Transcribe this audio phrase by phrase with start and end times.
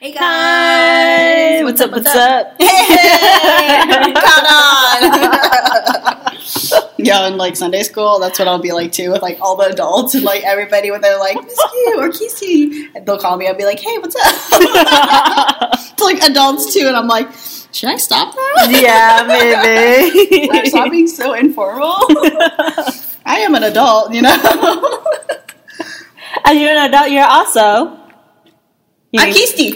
[0.00, 1.90] Hey guys, what's up?
[1.90, 2.54] What's up?
[2.60, 4.46] Hey, caught
[6.22, 6.94] on.
[6.98, 9.64] yeah, in like Sunday school, that's what I'll be like too, with like all the
[9.64, 13.48] adults and like everybody when they're like Miss Q or Kissy, and they'll call me.
[13.48, 14.22] I'll be like, Hey, what's up?
[15.90, 17.28] it's like adults too, and I'm like,
[17.72, 18.68] Should I stop that?
[18.80, 20.46] yeah, maybe.
[20.46, 21.96] Should I stop being so informal.
[23.26, 24.30] I am an adult, you know.
[26.44, 27.98] As you're an adult, you're also.
[29.10, 29.72] You I'm Kisti.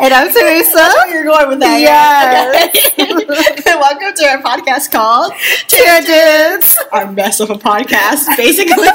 [0.00, 0.92] and I'm Teresa.
[0.96, 1.78] Where you're going with that.
[1.78, 2.74] Yes.
[2.96, 3.74] yeah.
[3.76, 5.34] Welcome to our podcast called
[5.68, 6.78] Tangents.
[6.90, 8.88] Our mess of a podcast, basically.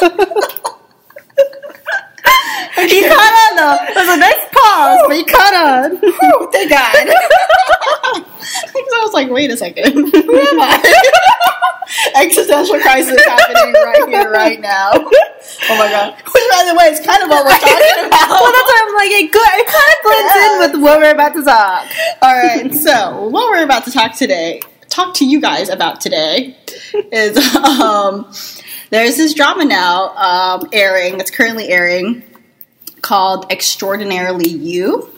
[2.76, 3.78] You caught on though.
[3.88, 5.96] It was a nice pause, but he caught on.
[5.96, 6.92] Whew, thank God.
[8.96, 9.92] I was like, wait a second.
[9.92, 11.26] Who am I?
[12.16, 14.90] Existential crisis happening right here, right now.
[14.92, 16.14] Oh my God.
[16.14, 18.28] Which, by the way, is kind of what we're talking about.
[18.28, 21.34] Well, that's why I'm like, it, it kind of blends in with what we're about
[21.34, 21.86] to talk.
[22.22, 26.56] All right, so what we're about to talk today, talk to you guys about today,
[27.12, 28.32] is um,
[28.90, 31.20] there's this drama now um, airing.
[31.20, 32.22] It's currently airing
[33.02, 35.10] called "Extraordinarily You,"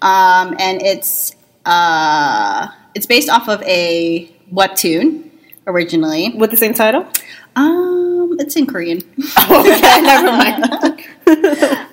[0.00, 5.30] um, and it's uh, it's based off of a webtoon
[5.66, 6.30] originally.
[6.30, 7.06] With the same title?
[7.54, 8.98] Um, it's in Korean.
[9.50, 10.64] okay, never mind.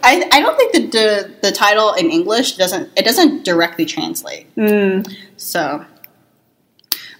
[0.01, 4.53] I, I don't think the, the the title in English doesn't it doesn't directly translate.
[4.55, 5.11] Mm.
[5.37, 5.85] So,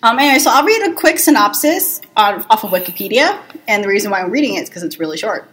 [0.03, 4.11] um, anyway, so I'll read a quick synopsis on, off of Wikipedia, and the reason
[4.11, 5.49] why I'm reading it is because it's really short.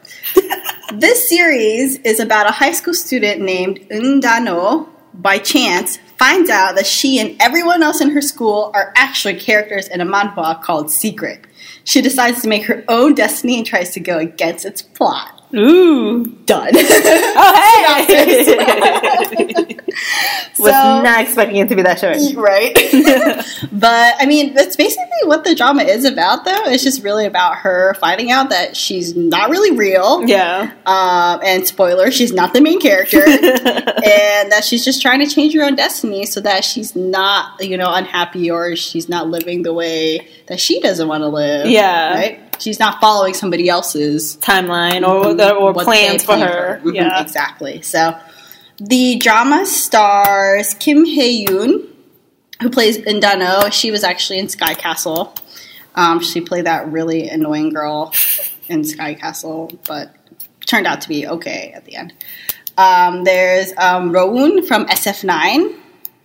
[0.94, 6.76] this series is about a high school student named Eun Dan-oh, by chance, finds out
[6.76, 10.90] that she and everyone else in her school are actually characters in a manhwa called
[10.90, 11.44] Secret.
[11.84, 15.35] She decides to make her own destiny and tries to go against its plot.
[15.56, 16.26] Ooh.
[16.46, 16.72] Done.
[17.38, 18.26] Oh, hey!
[20.58, 22.16] Was not expecting it to be that short.
[22.36, 22.74] right?
[23.72, 26.64] but I mean, that's basically what the drama is about, though.
[26.64, 30.26] It's just really about her finding out that she's not really real.
[30.26, 30.72] Yeah.
[30.86, 33.22] Um, and spoiler, she's not the main character.
[33.26, 37.76] and that she's just trying to change her own destiny so that she's not, you
[37.76, 41.66] know, unhappy or she's not living the way that she doesn't want to live.
[41.66, 42.14] Yeah.
[42.14, 42.45] Right?
[42.58, 45.80] She's not following somebody else's Timeline or, or Mm-hmm.
[45.84, 46.80] plans for her.
[46.84, 47.20] Mhm, Yeah.
[47.20, 47.82] exactly.
[47.82, 48.16] So
[48.78, 51.86] the drama stars Kim Hye Yoon,
[52.62, 53.70] who plays Eun Dan-oh.
[53.70, 55.34] She was actually in Sky Castle.
[55.94, 58.12] Um, she played that really annoying girl
[58.68, 60.14] in Sky Castle, but
[60.66, 62.12] turned out to be okay at the end.
[62.76, 65.74] Um, there's um, Rowoon from SF9.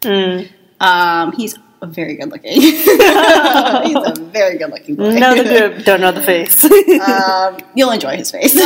[0.02, 0.50] Mm.
[0.82, 2.52] Um, he's very good looking.
[2.62, 5.12] he's a very good looking boy.
[5.16, 6.64] Know the group, don't know the face.
[6.66, 8.54] um, you'll enjoy his face.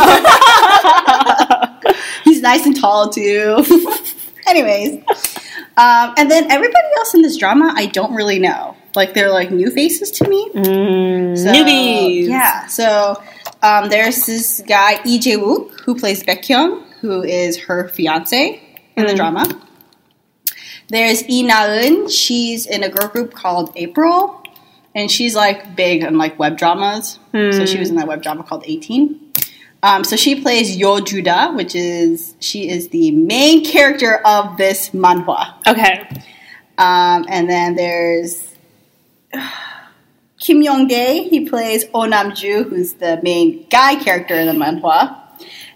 [2.24, 3.64] He's nice and tall too.
[4.48, 4.96] Anyways,
[5.78, 8.76] um, and then everybody else in this drama, I don't really know.
[8.96, 10.50] Like they're like new faces to me.
[10.54, 12.28] Mm, So, newbies.
[12.28, 12.66] Yeah.
[12.68, 13.22] So
[13.62, 18.62] um, there's this guy Lee Jae Wook who plays Baek Kyung, who is her fiance
[18.96, 19.18] in the Mm.
[19.18, 19.62] drama.
[20.90, 22.12] There's Inaun.
[22.12, 24.44] She's in a girl group called April,
[24.94, 27.20] and she's like big in like web dramas.
[27.54, 29.34] So she was in that web drama called 18.
[29.84, 34.58] Um, so she plays Yeo Ju Da, which is she is the main character of
[34.58, 35.54] this manhwa.
[35.68, 36.08] Okay.
[36.78, 38.56] Um, and then there's
[40.40, 41.28] Kim Young Dae.
[41.30, 45.18] He plays Oh Nam Ju, who's the main guy character in the manhwa.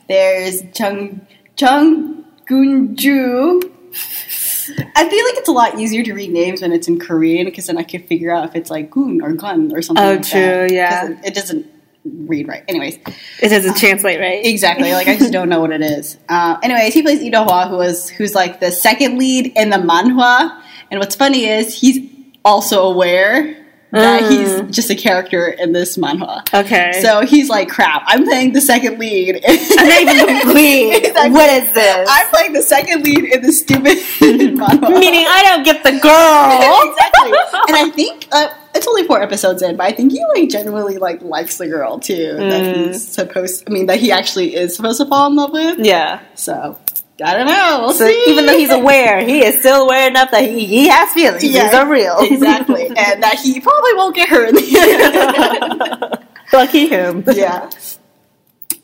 [0.07, 3.61] There's Chung Chung Gun Ju.
[4.95, 7.67] I feel like it's a lot easier to read names when it's in Korean because
[7.67, 10.03] then I can figure out if it's like Gun or Gun or something.
[10.03, 10.71] Oh, like true, that.
[10.71, 11.09] yeah.
[11.09, 11.65] It, it doesn't
[12.05, 12.63] read right.
[12.67, 12.97] Anyways,
[13.41, 14.45] It doesn't translate right.
[14.45, 14.91] Exactly.
[14.93, 16.17] Like I just don't know what it is.
[16.29, 20.61] Uh, anyways, he plays Hwa, who was who's like the second lead in the manhwa.
[20.91, 22.07] And what's funny is he's
[22.45, 24.29] also aware that Mm.
[24.67, 26.41] he's just a character in this manhwa.
[26.53, 26.91] Okay.
[27.01, 28.03] So he's like, "Crap!
[28.05, 30.95] I'm playing the second lead." I'm not even the lead.
[31.05, 31.29] Exactly.
[31.31, 32.07] What is this?
[32.09, 34.89] I'm playing the second lead in the stupid manhwa.
[34.99, 36.89] Meaning I don't get the girl.
[36.91, 37.31] exactly.
[37.67, 40.97] And I think uh, it's only four episodes in, but I think he like genuinely
[40.97, 42.33] like likes the girl too.
[42.37, 42.87] That Mm.
[42.87, 43.63] he's supposed.
[43.67, 45.79] I mean, that he actually is supposed to fall in love with.
[45.79, 46.19] yeah.
[46.35, 46.77] So
[47.21, 47.79] I don't know.
[47.81, 48.25] We'll So see.
[48.29, 51.43] even though he's aware, he is still aware enough that he, he has feelings.
[51.43, 52.15] Yeah, These are real.
[52.19, 56.25] exactly, and that he probably won't get her in the end.
[56.53, 57.23] Lucky him.
[57.27, 57.69] yeah.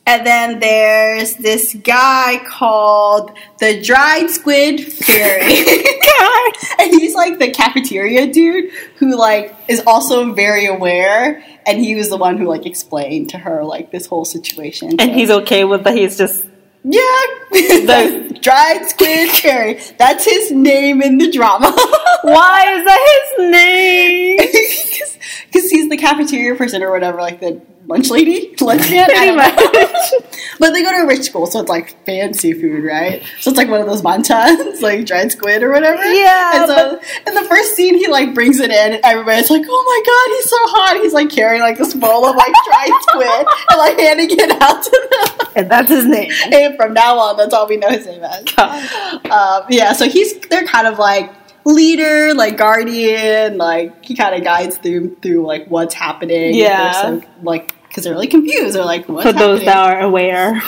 [0.08, 5.42] And then there's this guy called the Dried Squid Fairy.
[6.78, 12.08] and he's like the cafeteria dude who like is also very aware and he was
[12.08, 14.90] the one who like explained to her like this whole situation.
[14.90, 15.96] And So- he's okay with that.
[15.96, 16.44] He's just
[16.88, 17.00] Yeah,
[17.50, 19.80] the dried squid cherry.
[19.98, 21.72] That's his name in the drama.
[22.22, 24.38] Why is that his name?
[25.46, 29.08] Because he's the cafeteria person or whatever, like the lunch lady, lunch man.
[29.08, 30.12] Pretty much.
[30.58, 33.22] But they go to a rich school, so it's like fancy food, right?
[33.40, 36.02] So it's like one of those montans, like dried squid or whatever.
[36.02, 39.64] Yeah, And so in the first scene, he like brings it in, and everybody's like,
[39.68, 43.02] "Oh my god, he's so hot!" He's like carrying like this bowl of like dried
[43.02, 45.48] squid and like handing it out to them.
[45.56, 46.32] And that's his name.
[46.50, 48.46] And from now on, that's all we know his name as.
[48.56, 51.30] Um, yeah, so he's they're kind of like
[51.66, 56.54] leader, like guardian, like he kind of guides through through like what's happening.
[56.54, 57.02] Yeah.
[57.02, 58.76] They're like because they're really confused.
[58.76, 59.64] They're like, what's For those happening?
[59.64, 60.62] that are aware.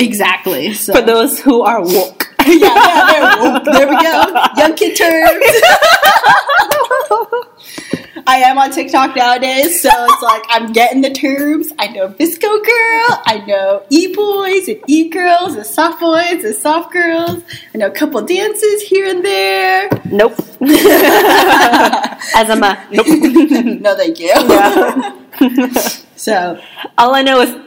[0.00, 0.74] exactly.
[0.74, 0.94] So.
[0.94, 2.34] For those who are woke.
[2.44, 4.24] yeah, yeah, there, whoop, there we go.
[4.56, 5.44] Young kid terms.
[8.28, 11.72] I am on TikTok nowadays, so it's like I'm getting the terms.
[11.78, 16.54] I know VSCO girl, I know e boys and e girls, and soft boys and
[16.54, 17.42] soft girls.
[17.72, 19.88] I know a couple dances here and there.
[20.06, 20.32] Nope.
[22.34, 23.06] As I'm a nope.
[23.80, 24.32] no, thank you.
[24.34, 25.18] Yeah.
[26.16, 26.60] so
[26.98, 27.65] All I know is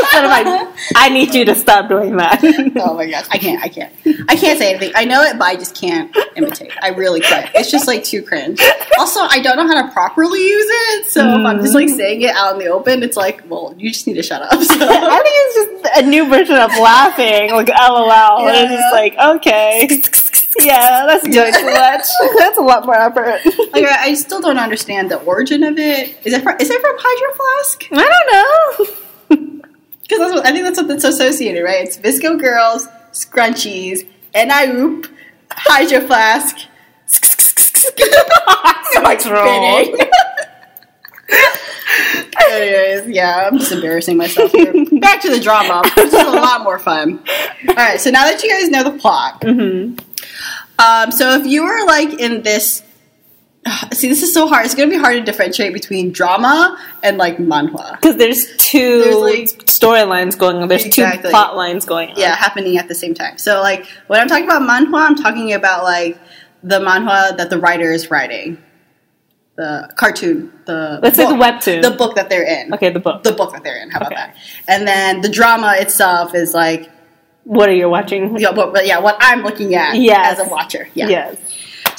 [0.00, 2.40] instead of like, I need you to stop doing that.
[2.76, 3.92] Oh my gosh, I can't, I can't,
[4.28, 4.92] I can't say anything.
[4.94, 6.72] I know it, but I just can't imitate.
[6.82, 7.50] I really can't.
[7.54, 8.60] It's just like too cringe.
[8.98, 11.96] Also, I don't know how to properly use it, so if I'm just like mm.
[11.96, 14.60] saying it out in the open, it's like, well, you just need to shut up.
[14.62, 14.74] So.
[14.80, 18.48] I think it's just a new version of laughing, like LOL.
[18.48, 20.02] And it's just like, okay.
[20.60, 22.04] Yeah, that's doing too much.
[22.36, 23.40] That's a lot more effort.
[23.72, 26.14] like, I I still don't understand the origin of it.
[26.24, 27.88] Is it from, is it from Hydro Flask?
[27.92, 29.01] I don't know.
[30.02, 31.86] Because that's what I think that's what that's associated, right?
[31.86, 35.06] It's VSCO Girls, Scrunchies, and I oop,
[35.50, 36.56] Hydro Flask.
[39.02, 39.48] What's wrong?
[42.50, 44.72] Anyways, yeah, I'm just embarrassing myself here.
[45.00, 45.82] Back to the drama.
[45.94, 47.22] This is a lot more fun.
[47.68, 49.94] All right, so now that you guys know the plot, hmm
[50.78, 52.82] um, so if you were like in this,
[53.92, 54.64] see, this is so hard.
[54.66, 57.92] It's gonna be hard to differentiate between drama and like manhwa.
[57.92, 60.68] Because there's two like- storylines going on.
[60.68, 61.22] There's Exactly.
[61.22, 62.16] two plot lines going on.
[62.18, 63.38] Yeah, happening at the same time.
[63.38, 66.18] So like when I'm talking about manhwa, I'm talking about like
[66.62, 68.58] the manhwa that the writer is writing,
[69.56, 71.82] the cartoon, the Let's say the webtoon.
[71.82, 72.72] the book that they're in.
[72.74, 73.22] Okay, the book.
[73.24, 73.90] the book that they're in.
[73.90, 74.20] How about Okay.
[74.22, 74.36] that?
[74.68, 76.90] And then the drama itself is like,
[77.44, 78.38] what are you watching?
[78.38, 80.38] yeah, what, what- yeah, what I'm looking at Yes.
[80.38, 80.88] as a watcher.
[80.94, 81.08] Yeah.
[81.08, 81.36] Yes.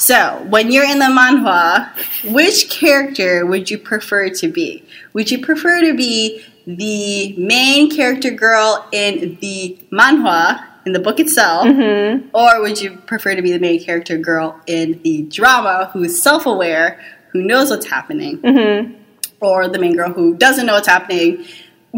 [0.04, 1.88] So when you're in the manhwa,
[2.30, 4.84] which character would you prefer to be?
[5.14, 11.18] Would you prefer to be the main character girl in the manhwa in the book
[11.18, 15.88] itself, hmm or would you prefer to be the main character girl in the drama
[15.94, 17.00] who is self-aware,
[17.32, 18.36] who knows what's happening?
[18.44, 18.92] hmm
[19.40, 21.46] or the main girl who doesn't know what's happening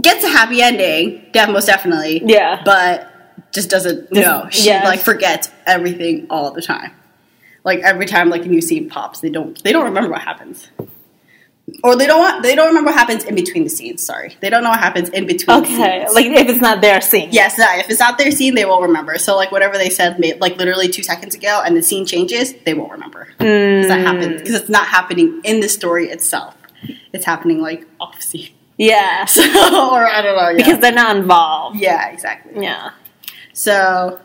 [0.01, 2.23] gets a happy ending, def- most definitely.
[2.25, 2.63] Yeah.
[2.65, 4.47] But just doesn't know.
[4.51, 4.85] She yeah.
[4.85, 6.93] like forgets everything all the time.
[7.67, 10.69] Like every time like a new scene pops, they don't they don't remember what happens.
[11.83, 14.07] Or they don't want, they don't remember what happens in between the scenes.
[14.07, 15.63] Sorry, they don't know what happens in between.
[15.63, 16.05] the Okay.
[16.05, 16.15] scenes.
[16.15, 17.31] Like if it's not their scene.
[17.33, 19.19] yes, if it's not their scene, they won't remember.
[19.19, 22.73] So like whatever they said, like literally two seconds ago, and the scene changes, they
[22.73, 23.27] won't remember.
[23.41, 23.89] Mm.
[23.89, 26.55] That happens because it's not happening in the story itself.
[27.13, 28.51] It's happening like off scene.
[28.79, 29.25] Yeah.
[29.37, 30.51] So, or I don't know.
[30.51, 30.57] Yeah.
[30.59, 31.79] Because they're not involved.
[31.81, 32.63] yeah, exactly.
[32.63, 32.91] Yeah.
[33.55, 34.21] So,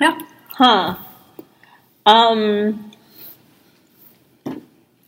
[0.00, 0.18] yeah,
[0.56, 0.96] Huh.
[2.06, 2.92] Um.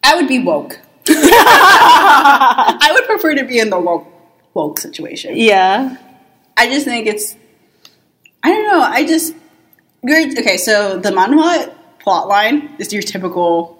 [0.02, 0.80] I would be woke.
[1.08, 4.06] I would prefer to be in the woke
[4.54, 5.36] woke situation.
[5.36, 5.96] Yeah.
[6.56, 7.36] I just think it's.
[8.42, 8.82] I don't know.
[8.82, 9.34] I just.
[10.02, 13.76] You're, okay, so the manhwa plot line is your typical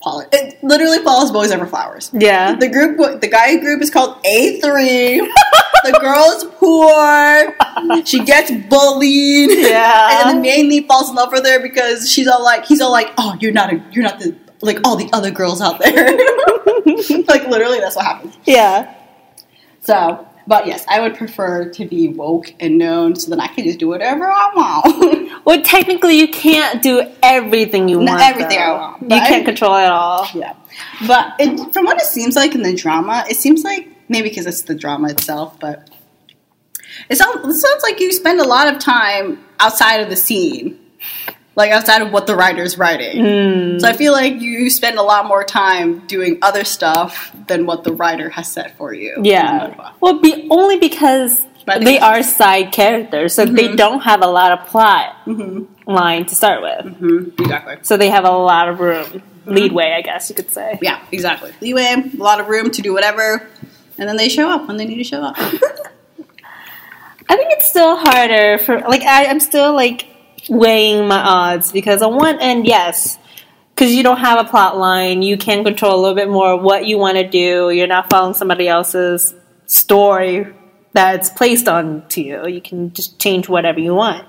[0.00, 0.28] plot.
[0.32, 2.10] It literally follows boys over flowers.
[2.12, 2.54] Yeah.
[2.54, 5.20] The group, the guy group is called A three.
[5.84, 8.04] the girl's poor.
[8.04, 9.50] She gets bullied.
[9.58, 10.08] Yeah.
[10.20, 12.80] And then the main lead falls in love with her because she's all like, he's
[12.80, 15.78] all like, oh, you're not a, you're not the like all the other girls out
[15.78, 15.94] there.
[17.28, 18.36] like literally, that's what happens.
[18.44, 18.92] Yeah.
[19.80, 23.64] So, but yes, I would prefer to be woke and known so then I can
[23.64, 25.18] just do whatever I want.
[25.44, 28.22] Well, technically, you can't do everything you Not want.
[28.34, 30.28] everything I want, You I- can't control it all.
[30.34, 30.52] yeah,
[31.06, 34.46] but it, from what it seems like in the drama, it seems like maybe because
[34.46, 35.88] it's the drama itself, but
[37.08, 40.78] it sounds, it sounds like you spend a lot of time outside of the scene,
[41.54, 43.22] like outside of what the writer's writing.
[43.22, 43.80] Mm.
[43.80, 47.84] So I feel like you spend a lot more time doing other stuff than what
[47.84, 49.16] the writer has set for you.
[49.22, 49.92] Yeah.
[50.00, 54.66] Well, be only because they are side characters, so they don't have a lot of
[54.68, 55.66] plot Mhm.
[55.86, 56.98] line to start with.
[56.98, 57.38] Mhm.
[57.40, 57.76] Exactly.
[57.82, 60.78] So they have a lot of room, leadway, I guess you could say.
[60.80, 61.52] Yeah, exactly.
[61.60, 63.46] Leeway, a lot of room to do whatever,
[63.98, 65.36] and then they show up when they need to show up.
[67.30, 70.06] I think it's still harder for like I, I'm still like
[70.48, 73.18] weighing my odds because on one end, yes,
[73.74, 76.86] because you don't have a plot line, you can control a little bit more what
[76.86, 77.70] you want to do.
[77.70, 79.34] You're not following somebody else's
[79.66, 80.46] story
[80.92, 82.46] that's placed onto you.
[82.48, 84.26] You can just change whatever you want.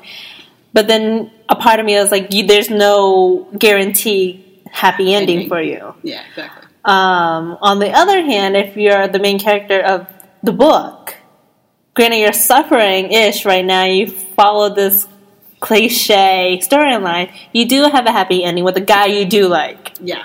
[0.73, 5.49] But then a part of me is like, you, there's no guarantee happy ending Ending.
[5.49, 5.95] for you.
[6.03, 6.68] Yeah, exactly.
[6.85, 10.07] Um, on the other hand, if you're the main character of
[10.43, 11.15] the book,
[11.93, 15.07] granted you're suffering ish right now, you follow this
[15.59, 19.97] cliche storyline, you do have a happy ending with a guy you do like.
[19.99, 20.23] Yeah.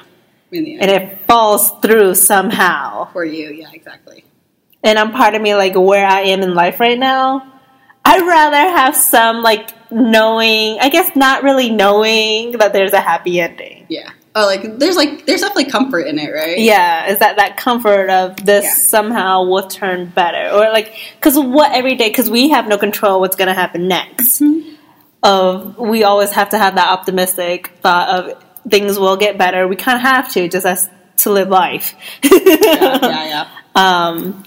[0.52, 3.10] And it falls through somehow.
[3.12, 4.24] for you, yeah, exactly.
[4.84, 7.52] And I'm part of me like where I am in life right now.
[8.04, 13.40] I'd rather have some like knowing, I guess not really knowing that there's a happy
[13.40, 13.86] ending.
[13.88, 14.10] Yeah.
[14.36, 16.58] Oh, like there's like there's definitely comfort in it, right?
[16.58, 18.74] Yeah, is that that comfort of this Yeah.
[18.74, 23.20] somehow will turn better, or like because what every day because we have no control
[23.20, 24.42] what's going to happen next.
[25.22, 29.66] Of we always have to have that optimistic thought of things will get better.
[29.66, 31.94] We kind of have to just as to live life.
[32.22, 33.48] yeah, yeah, yeah.
[33.76, 34.44] Um,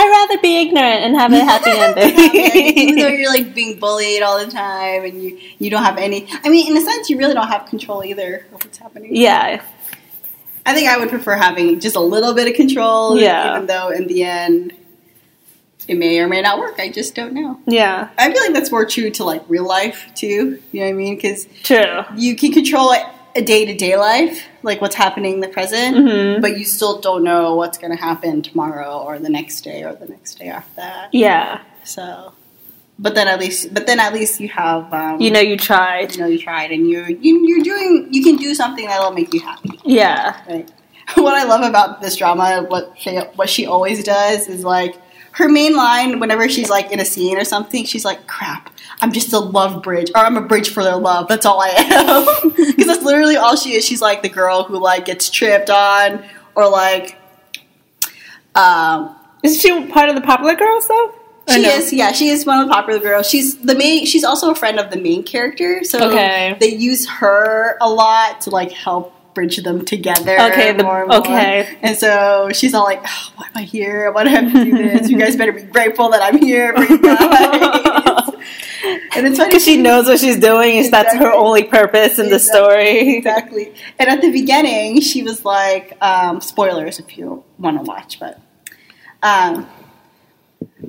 [0.00, 4.22] I'd rather be ignorant and have a happy Like, even though you're like being bullied
[4.22, 7.18] all the time and you you don't have any I mean in a sense you
[7.18, 9.14] really don't have control either of what's happening.
[9.14, 9.62] yeah,
[10.64, 13.54] I think I would prefer having just a little bit of control Yeah.
[13.56, 14.72] even though in the end
[15.88, 16.78] it may or may not work.
[16.78, 17.58] I just don't know.
[17.66, 20.60] yeah, I feel like that's more true to like real life too.
[20.72, 21.16] You know what I mean?
[21.16, 22.04] Because true.
[22.16, 22.92] you can control
[23.36, 26.40] a day to day life, like what's happening in the present, Mhm.
[26.40, 29.92] but you still don't know what's going to happen tomorrow or the next day or
[29.94, 31.08] the next day after that.
[31.12, 32.32] Yeah, So,
[32.98, 36.14] but then at least, but then at least you have, um, you know you tried.
[36.14, 39.32] you know, you tried and you're you, you're doing, you can do something that'll make
[39.32, 39.78] you happy.
[39.84, 40.68] Yeah, Right.
[41.16, 44.94] What I love about this drama, what she, what she always does is like
[45.32, 48.70] her main line whenever she's like in a scene or something, she's like, "Crap,
[49.00, 51.28] I'm just a love bridge, or I'm a bridge for their love.
[51.28, 53.84] That's all I am." Because that's literally all she is.
[53.84, 57.16] She's like the girl who like gets tripped on, or like,
[58.54, 61.14] um, is she part of the popular girls though?
[61.48, 61.68] She no?
[61.70, 63.28] is, yeah, she is one of the popular girls.
[63.28, 64.06] She's the main.
[64.06, 66.56] She's also a friend of the main character, so Okay.
[66.60, 70.38] they use her a lot to like help bridge them together.
[70.52, 71.18] Okay, the- more and more.
[71.18, 71.78] okay.
[71.82, 74.10] And so she's all like, oh, "Why am I here?
[74.12, 75.08] Why do I have to do this?
[75.10, 78.28] You guys better be grateful that I'm here for you guys."
[79.16, 82.30] and it's funny Because she knows what she's doing, and that's her only purpose in
[82.30, 83.16] the story.
[83.18, 83.72] exactly.
[83.98, 88.40] And at the beginning, she was like, um, spoilers if you want to watch, but
[89.22, 89.68] um,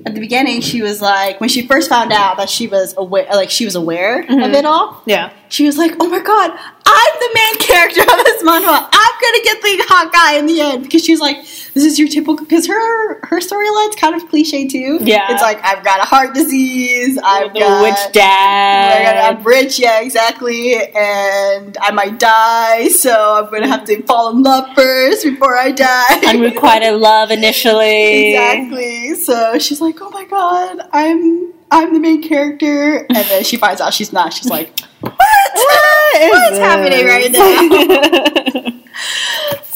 [0.06, 3.26] at the beginning, she was like, when she first found out that she was aware,
[3.32, 4.54] like she was aware of Mhm.
[4.54, 5.30] it all, Yeah.
[5.52, 6.50] She was like, oh my god,
[6.86, 8.88] I'm the main character of this manhwa.
[8.90, 11.36] I'm gonna get the hot guy in the end because she's like,
[11.74, 14.98] this is your typical because her her storyline's kind of cliche too.
[15.02, 15.30] Yeah.
[15.30, 17.18] it's like I've got a heart disease.
[17.22, 19.36] I've the got witch dad.
[19.36, 24.42] I'm rich, yeah, exactly, and I might die, so I'm gonna have to fall in
[24.42, 26.20] love first before I die.
[26.26, 28.30] Unrequited love initially.
[28.34, 29.14] exactly.
[29.16, 33.80] So she's like, "Oh my god, I'm I'm the main character," and then she finds
[33.80, 34.32] out she's not.
[34.32, 35.12] She's like, "What?
[35.54, 38.78] What is What's happening right now?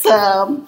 [0.07, 0.65] So,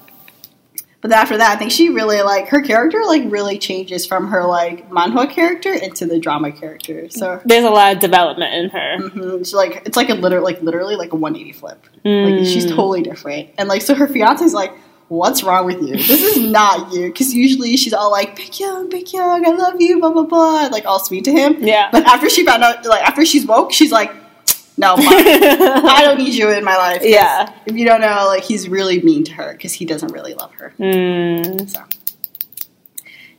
[1.00, 4.44] but after that, I think she really like her character like really changes from her
[4.46, 7.08] like manhwa character into the drama character.
[7.08, 7.40] So.
[7.44, 9.08] There's a lot of development in her.
[9.08, 11.86] hmm It's like it's like a literal like literally like a 180 flip.
[12.04, 12.38] Mm.
[12.38, 14.72] Like she's totally different, and like so her fiance's like,
[15.08, 15.96] "What's wrong with you?
[15.96, 19.98] This is not you." Because usually she's all like, "Baek Kyung, Baekhyun, I love you,"
[20.00, 21.56] blah blah blah, like all sweet to him.
[21.60, 21.88] Yeah.
[21.90, 24.12] But after she found out, like after she's woke, she's like,
[24.76, 27.02] "No, I don't need you in my life.
[27.02, 27.52] Yeah.
[27.66, 30.52] If you don't know, like he's really mean to her because he doesn't really love
[30.54, 30.72] her.
[30.78, 31.68] Mm.
[31.70, 31.82] So,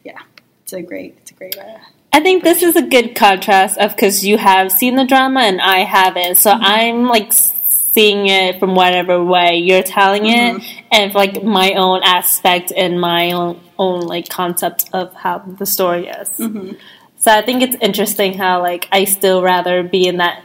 [0.04, 0.20] yeah,
[0.64, 1.58] it's a great, it's a great.
[1.58, 1.78] Uh,
[2.12, 5.62] I think this is a good contrast of because you have seen the drama and
[5.62, 6.64] I haven't, so Mm-hmm.
[6.66, 10.58] I'm like seeing it from whatever way you're telling Mhm.
[10.60, 15.66] it, and like my own aspect and my own own like concept of how the
[15.66, 16.30] story is.
[16.38, 16.78] mhm.
[17.18, 20.42] So I think it's interesting how like I still rather be in that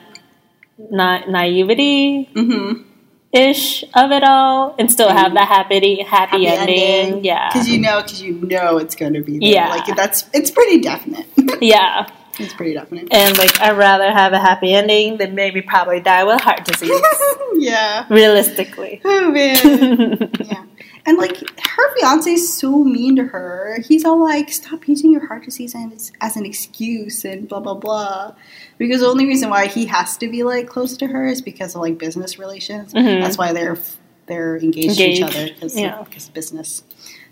[0.90, 2.84] na- naivety Mhm.
[3.32, 7.24] ish of it all and still have the happy happy, ending.
[7.24, 9.38] Yeah, because you know, because you know it's going to be.
[9.38, 9.48] There.
[9.50, 9.68] Yeah.
[9.70, 11.26] like that's it's pretty definite.
[11.60, 12.06] yeah.
[12.38, 13.08] it's pretty definite.
[13.12, 17.00] And like I'd rather have a happy ending than maybe probably die with heart disease.
[17.54, 18.06] yeah.
[18.10, 19.00] Realistically.
[19.04, 20.30] Oh man.
[20.40, 20.64] yeah.
[21.06, 23.78] And like her fiance is so mean to her.
[23.86, 27.74] He's all like, "Stop using your heart disease as, as an excuse," and blah blah
[27.74, 28.34] blah.
[28.78, 31.74] Because the only reason why he has to be like close to her is because
[31.74, 32.94] of like business relations.
[32.94, 33.22] Mhm.
[33.22, 33.78] That's why they're
[34.26, 36.02] they're engaged, to each other because yeah.
[36.02, 36.82] because business.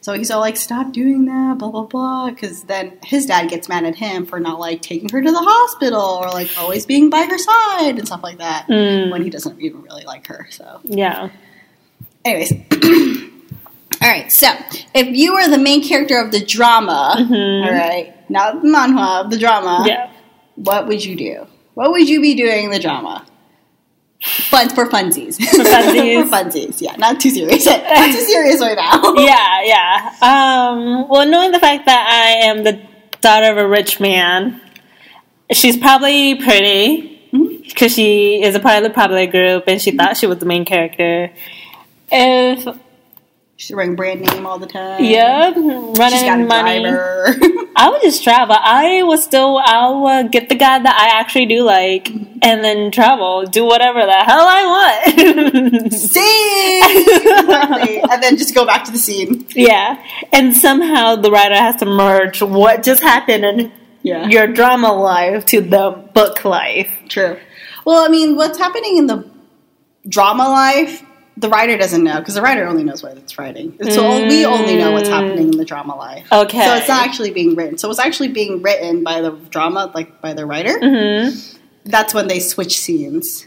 [0.02, 2.28] So he's all like, "Stop doing that," blah blah blah.
[2.28, 5.38] Because then his dad gets mad at him for not like taking her to the
[5.40, 8.66] hospital or like always being by her side and stuff like that.
[8.68, 9.10] Mm.
[9.12, 10.48] When he doesn't even really like her.
[10.50, 11.28] So, Yeah.
[12.24, 12.52] anyways.
[14.02, 14.30] all right.
[14.32, 14.48] So,
[14.94, 17.64] if you were the main character of the drama, Mhm.
[17.66, 20.10] all right, not the manhwa, the drama, Yeah.
[20.56, 21.46] what would you do?
[21.74, 23.24] What would you be doing in the drama?
[24.22, 25.36] Fun for funsies.
[25.36, 26.22] For funsies.
[26.30, 26.80] for funsies.
[26.80, 27.66] Yeah, not too serious.
[27.66, 29.14] not too serious right now.
[29.16, 30.16] Yeah, yeah.
[30.22, 32.80] Um, well, knowing the fact that I am the
[33.20, 34.60] daughter of a rich man,
[35.50, 40.16] she's probably pretty because she is a part of the popular group and she thought
[40.16, 41.32] she was the main character.
[42.10, 42.66] If
[43.62, 45.04] She's wearing brand name all the time.
[45.04, 46.84] yeah, She's got a running money.
[47.76, 48.56] I would just travel.
[48.58, 52.64] I would still, I would uh, get the guy that I actually do like, and
[52.64, 55.84] then travel, do whatever the hell I want.
[55.92, 56.22] Exactly.
[58.10, 59.46] And then just go back to the scene.
[59.54, 63.70] yeah, and somehow the writer has to merge what just happened in
[64.02, 64.26] Yeah.
[64.26, 66.90] your drama life to the book life.
[67.08, 67.38] True.
[67.84, 69.24] Well, I mean, what's happening in the
[70.08, 71.04] drama life,
[71.36, 73.76] the writer doesn't know because the writer only knows what it's writing.
[73.90, 76.26] So we only know what's happening in the drama life.
[76.30, 76.64] Okay.
[76.64, 77.78] So it's not actually being written.
[77.78, 80.78] So it's actually being written by the drama, like by the writer.
[80.78, 81.30] hmm
[81.84, 83.46] That's when they switch scenes.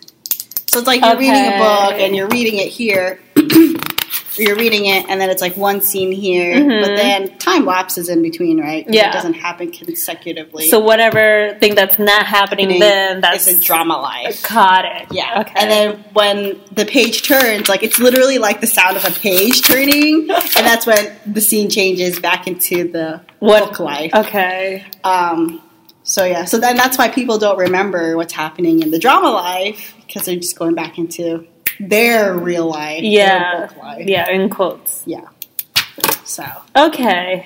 [0.67, 3.19] So it's like you're reading a book and you're reading it here.
[4.37, 6.81] you're reading it and then it's like one scene here, Mhm.
[6.81, 8.85] but then time lapses in between, right?
[8.89, 9.09] Yeah.
[9.09, 10.69] It doesn't happen consecutively.
[10.69, 14.43] So whatever thing that's not happening then, that's a drama life.
[14.47, 15.07] Got it.
[15.11, 15.41] Yeah.
[15.41, 15.53] Okay.
[15.55, 19.61] And then when the page turns, like it's literally like the sound of a page
[19.61, 24.11] turning, and that's when the scene changes back into the What- book life.
[24.13, 24.83] okay.
[25.03, 25.61] Um,
[26.03, 29.93] so yeah, so then that's why people don't remember what's happening in the drama life
[30.05, 31.45] because they're just going back into
[31.79, 33.69] their real life, Yeah.
[33.81, 34.05] life.
[34.07, 35.03] Yeah, in quotes.
[35.05, 35.21] Yeah.
[36.23, 36.43] So,
[36.75, 37.45] Okay.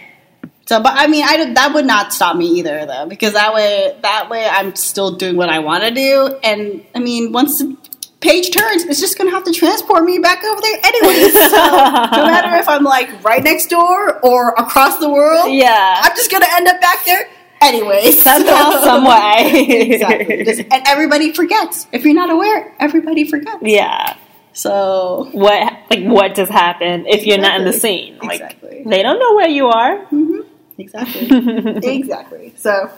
[0.66, 3.96] so, but I mean, I that would not stop me either, though, because that way,
[4.02, 7.76] that way, I'm still doing what I want to do, and I mean, once the
[8.22, 11.30] page turns, it's just gonna have to transport me back over there anyway.
[11.30, 16.02] So, no matter if I'm like right next door or across the world, Yeah.
[16.04, 17.30] I'm just gonna end up back there
[17.62, 18.12] anyway.
[18.12, 19.66] Somehow, So- some way.
[19.92, 20.44] exactly.
[20.44, 21.88] Just- and everybody forgets.
[21.92, 23.58] If you're not aware, everybody forgets.
[23.62, 24.16] yeah.
[24.54, 28.18] So, What like what just happened if you're not in the scene?
[28.18, 28.84] Like Exactly.
[28.86, 30.06] they don't know where you are.
[30.08, 30.46] mhm,
[30.78, 31.28] exactly,
[32.00, 32.54] exactly.
[32.58, 32.90] So,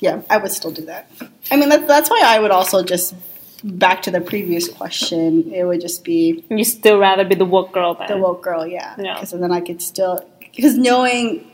[0.00, 1.08] yeah, I would still do that.
[1.50, 3.14] I mean, that's that's why I would also just
[3.62, 5.50] back to the previous question.
[5.54, 8.08] It would just be You still rather be the woke girl then.
[8.08, 9.14] the woke girl, yeah, Yeah.
[9.14, 10.20] because then I could still
[10.54, 11.50] because knowing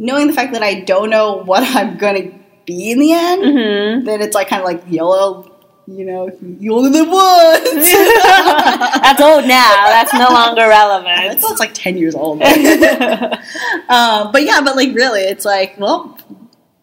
[0.00, 2.30] knowing the fact that I don't know what I'm gonna
[2.66, 5.46] be in the end, hmm then it's like kind of like YOLO.
[5.86, 7.92] You know, you only live once.
[7.92, 9.86] That's old now.
[9.86, 11.40] That's no longer relevant.
[11.40, 12.40] That's like ten years old.
[12.42, 12.48] um,
[14.32, 16.16] but yeah, but like really, it's like, well,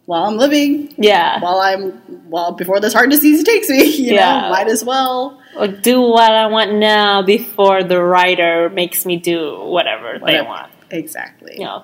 [0.06, 1.40] while I'm living, yeah.
[1.40, 4.42] while I'm, well, before this heart disease takes me, you Yeah.
[4.42, 5.40] know, might as well.
[5.56, 10.72] Like, do what I want now before the writer makes me do whatever, they want.
[10.92, 11.56] Exactly.
[11.60, 11.82] Yeah.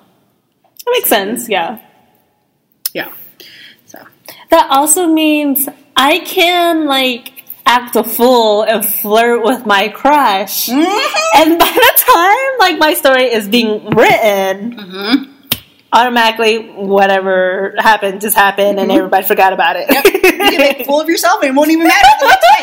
[0.84, 1.78] That makes sense, yeah.
[2.92, 3.10] Yeah.
[3.86, 3.98] So
[4.50, 7.32] That also means I can like
[7.66, 10.68] act a fool and flirt with my crush.
[10.68, 15.28] And by the time like my story is being written, Mhm.
[15.92, 18.96] automatically whatever happened just happened and Mhm.
[18.98, 19.88] everybody forgot about it.
[20.38, 22.62] you can make a fool of yourself and it won't even matter the next day.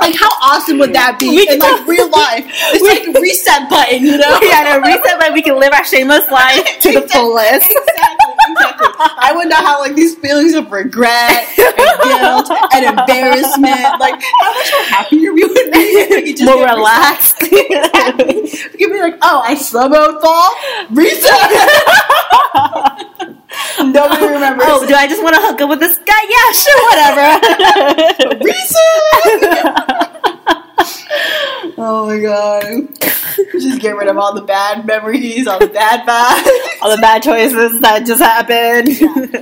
[0.00, 2.44] Like how awesome would that be We in like real life?
[2.72, 4.38] It's like a reset button, you know?
[4.42, 5.34] yeah, no, reset button.
[5.34, 7.66] we can live our shameless life to the fullest.
[7.70, 8.88] Exactly, exactly.
[8.98, 14.00] I would not have like these feelings of regret and guilt and embarrassment.
[14.00, 17.42] Like, how much more happier we would be if we just More relaxed.
[17.42, 18.42] Exactly.
[18.42, 19.54] We could be like, oh, I
[19.88, 20.50] mode fall,
[20.90, 21.34] reset.
[23.78, 24.66] Nobody oh, remembers.
[24.68, 26.12] Oh, do I just want to hook up with this guy?
[26.28, 28.44] Yeah, sure, whatever.
[28.44, 30.10] reset.
[31.78, 32.88] Oh my god.
[33.52, 36.82] Just get rid of all the bad memories, all the bad vibes.
[36.82, 38.88] All the bad choices that just happened.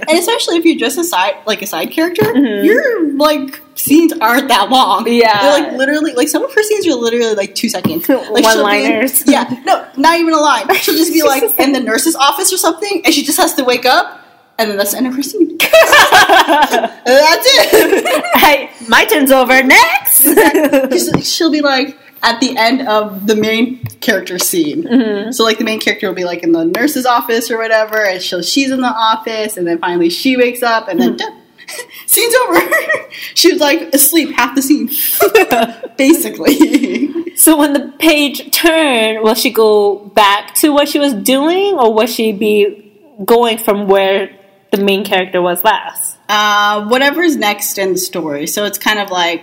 [0.09, 2.65] And especially if you're just a side, like a side character, Mhm.
[2.65, 5.07] your like scenes aren't that long.
[5.09, 5.43] Yeah.
[5.43, 8.09] they're like literally like some of her scenes are literally like two seconds.
[8.09, 9.27] Like she'll be One-liners.
[9.31, 10.73] Yeah, no, not even a line.
[10.77, 13.65] She'll just be like in the nurse's office or something, and she just has to
[13.65, 14.21] wake up,
[14.59, 15.59] and then that's the end of her scene.
[15.59, 18.25] that's it.
[18.37, 19.63] hey, my turn's over.
[19.63, 20.23] Next.
[20.23, 24.85] She's- she'll be like at the end of the main character scene.
[24.85, 25.35] Mhm.
[25.35, 28.23] So like the main character will be like in the nurse's office or whatever, and
[28.23, 31.33] she'll she's in the office, and then finally she wakes up, and then Mhm.
[32.07, 32.61] scene's over.
[33.35, 34.89] she was like asleep half the scene,
[35.97, 37.37] basically.
[37.37, 41.93] So when the page turned, will she go back to what she was doing, or
[41.95, 42.93] will she be
[43.25, 44.31] going from where
[44.71, 46.19] the main character was last?
[46.29, 48.47] Uh, whatever's next in the story.
[48.47, 49.43] So it's kind of like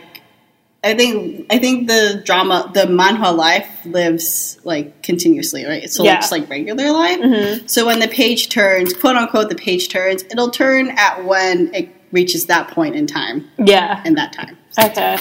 [0.84, 5.90] I think I think the drama, the manhwa life lives like continuously, right?
[5.90, 6.20] So Yeah.
[6.20, 7.20] it's like regular life.
[7.20, 7.70] Mhm.
[7.70, 11.90] So when the page turns, quote unquote, the page turns, it'll turn at when it
[12.14, 14.02] reaches that point in time, Yeah.
[14.06, 14.58] in that time.
[14.80, 15.18] Okay.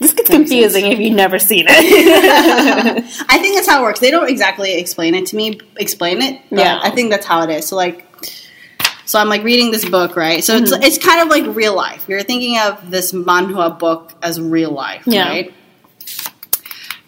[0.00, 3.04] This gets confusing if you've never seen it.
[3.28, 4.00] I think that's how it works.
[4.00, 6.40] They don't exactly explain it to me, explain it.
[6.50, 6.78] Yeah.
[6.82, 7.66] I think that's how it is.
[7.66, 8.06] So like,
[9.08, 10.44] so I'm like reading this book, right?
[10.44, 10.64] So Mm-hmm.
[10.82, 12.04] it's it's kind of like real life.
[12.08, 15.28] You're thinking of this manhwa book as real life, Yeah.
[15.28, 15.54] right?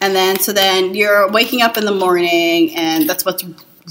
[0.01, 3.45] And then so then you're waking up in the morning, and that's what's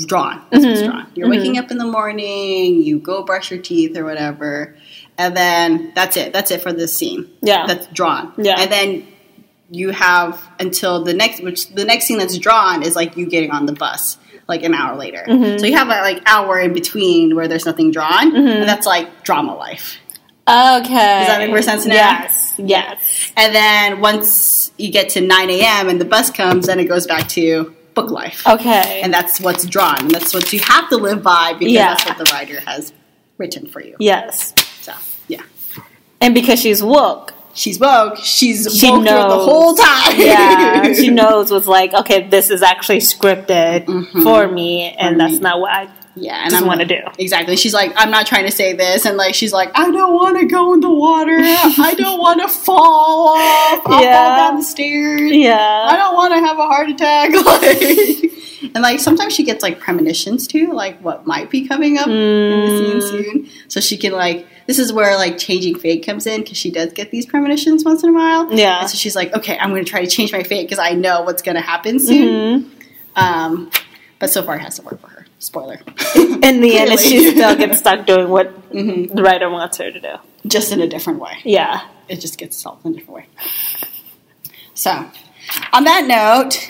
[0.08, 0.42] drawn.
[0.50, 0.86] That's what's Mhm.
[0.90, 1.08] drawn.
[1.16, 2.82] You're waking up in the morning.
[2.82, 4.76] You go brush your teeth or whatever,
[5.18, 6.34] and then that's it.
[6.34, 7.66] That's it for this scene yeah.
[7.68, 8.34] that's drawn.
[8.38, 8.60] Yeah.
[8.60, 9.08] And then
[9.72, 13.52] you have until the next, which the next scene that's drawn is like you getting
[13.52, 14.18] on the bus,
[14.50, 15.24] like an hour later.
[15.28, 15.60] Mhm.
[15.60, 18.60] So you have a like hour in between where there's nothing drawn, Mhm.
[18.62, 19.98] and that's like drama life.
[20.48, 21.20] okay.
[21.20, 21.94] Does that make more sense now?
[21.96, 22.56] Yes.
[22.58, 23.32] Yes.
[23.38, 25.88] And then once you get to 9 a.m.
[25.90, 28.46] and the bus comes, then it goes back to book life.
[28.48, 29.00] Okay.
[29.04, 30.00] And that's what's drawn.
[30.00, 31.90] And that's what you have to live by because Yeah.
[31.90, 32.92] that's what the writer has
[33.38, 33.96] written for you.
[34.00, 34.54] yes.
[34.82, 34.92] So,
[35.28, 35.42] yeah.
[36.20, 38.18] And because she's woke, She's woke.
[38.18, 40.16] She's She woke throughout the whole time.
[40.20, 44.24] yeah, she knows was like, okay, this is actually scripted Mhm.
[44.24, 45.40] for me, and For that's me.
[45.40, 47.00] not what I Yeah, and I'm want to do.
[47.18, 47.56] Exactly.
[47.56, 50.38] She's like, I'm not trying to say this, and like she's like, I don't want
[50.40, 51.38] to go in the water.
[51.40, 53.82] I don't want to fall off.
[53.86, 54.28] I'll Yeah.
[54.28, 55.32] fall down the stairs.
[55.32, 55.58] Yeah,
[55.90, 57.32] I don't want to have a heart attack.
[58.62, 62.08] Like, and like sometimes she gets like premonitions too, like what might be coming up
[62.08, 63.10] in the scene Mm.
[63.10, 63.50] soon.
[63.70, 66.94] So she can like, this is where like changing fate comes in because she does
[66.94, 68.54] get these premonitions once in a while.
[68.54, 68.82] Yeah.
[68.82, 70.92] And so she's like, okay, I'm going to try to change my fate because I
[70.92, 72.66] know what's going to happen soon.
[72.66, 72.72] Mhm.
[73.16, 73.72] Um,
[74.20, 75.26] but so far it hasn't worked for her.
[75.40, 75.80] Spoiler.
[76.16, 79.12] In the end, she still gets stuck doing what Mhm.
[79.16, 80.14] the writer wants her to do.
[80.46, 81.34] Just in a different way.
[81.44, 81.82] Yeah.
[82.08, 83.26] It just gets solved in a different way.
[84.76, 84.92] So,
[85.74, 86.70] on that note,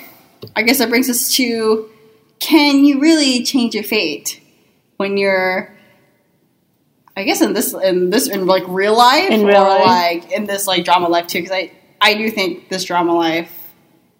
[0.55, 1.89] I guess that brings us to
[2.39, 4.39] can you really change your fate
[4.95, 5.75] when you're
[7.19, 9.85] I guess in this in this in like real life In real or life.
[9.85, 13.51] like in this like drama life too because I I do think this drama life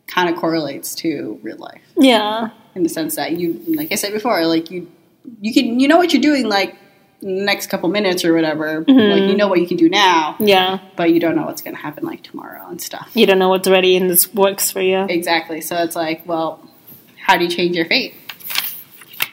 [0.07, 2.49] kind of correlates to real life Yeah.
[2.75, 4.91] in the sense that you like I said before like you
[5.41, 6.75] you can you know what you're doing like
[7.21, 9.11] next couple minutes or whatever Mhm.
[9.13, 10.79] like you know what you can do now Yeah.
[10.95, 13.09] but you don't know what's going to happen like tomorrow and stuff.
[13.13, 15.05] You don't know what's ready and this works for you.
[15.09, 15.59] Exactly.
[15.61, 16.61] So it's like, well,
[17.25, 18.13] how do you change your fate?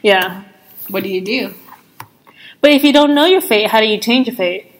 [0.02, 0.42] Yeah.
[0.88, 1.54] What do you do?
[2.66, 4.72] But if you don't know your fate, how do you change your fate?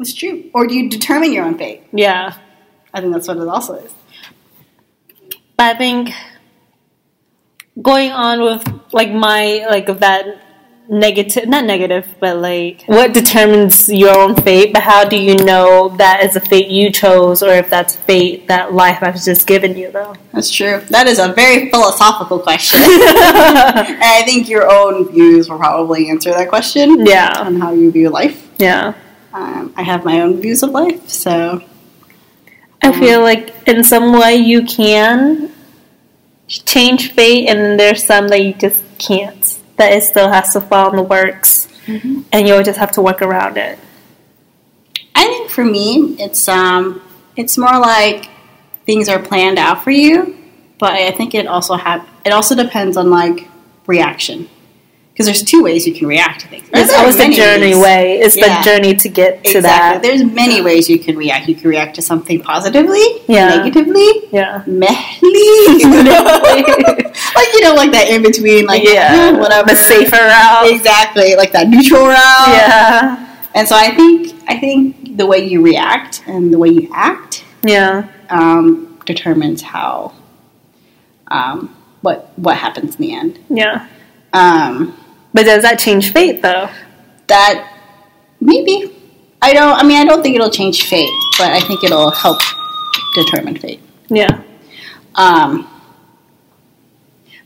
[0.00, 0.50] It's true.
[0.52, 1.84] Or do you determine your own fate?
[1.92, 2.36] Yeah.
[2.92, 3.94] I think that's what it also is.
[5.56, 6.10] But I think
[7.80, 10.24] going on with like my like of that
[10.88, 15.90] negative not negative but like what determines your own fate but how do you know
[15.98, 19.76] that is a fate you chose or if that's fate that life has just given
[19.76, 20.80] you though That's true.
[20.88, 22.80] That is a very philosophical question.
[22.82, 27.90] and I think your own views will probably answer that question yeah on how you
[27.90, 28.48] view life.
[28.58, 28.94] yeah
[29.34, 31.62] Um, I have my own views of life, so
[32.80, 35.50] i feel like in some way you can
[36.46, 40.90] change fate and there's some that you just can't that it still has to fall
[40.90, 43.78] in the works and you'll just have to work around it.
[45.14, 47.02] I think for me, it's um,
[47.36, 48.28] it's more like
[48.84, 50.36] things are planned out for you,
[50.78, 53.48] but I think it also have it also depends on like
[53.86, 54.48] reaction
[55.18, 56.68] because there's two ways you can react to things.
[56.72, 57.78] It's always the journey ways.
[57.82, 58.18] way.
[58.20, 58.58] It's Yeah.
[58.62, 59.62] the journey to get to Exactly.
[59.62, 60.00] that.
[60.00, 61.48] There's many ways you can react.
[61.48, 63.48] You can react to something positively, Yeah.
[63.56, 64.62] negatively, Yeah.
[64.68, 65.48] mehly,
[67.34, 69.32] like you know, like that in between, like yeah.
[69.42, 70.70] whatever, The safer route.
[70.70, 72.48] exactly, like that neutral route.
[72.48, 73.26] Yeah.
[73.56, 77.42] And so I think I think the way you react and the way you act
[77.64, 78.04] Yeah.
[78.30, 80.12] um, determines how
[81.28, 83.40] um, what what happens in the end.
[83.50, 83.86] Yeah.
[84.32, 84.94] Um,
[85.38, 86.68] But does that change fate though?
[87.28, 87.72] that
[88.40, 88.90] maybe
[89.40, 89.72] I don't.
[89.78, 92.40] I mean, I don't think it'll change fate, but I think it'll help
[93.14, 93.80] determine fate.
[94.08, 94.42] Yeah.
[95.14, 95.68] Um,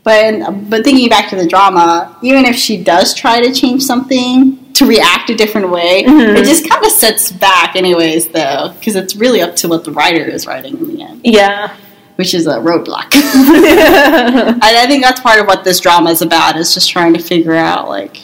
[0.03, 4.73] but but thinking back to the drama, even if she does try to change something
[4.73, 6.35] to react a different way, Mhm.
[6.35, 9.91] it just kind of sets back, anyways, though, because it's really up to what the
[9.91, 11.69] writer is writing in the end, Yeah.
[12.15, 13.13] Which is a roadblock.
[13.13, 17.19] and I think that's part of what this drama is about is just trying to
[17.21, 18.17] figure out like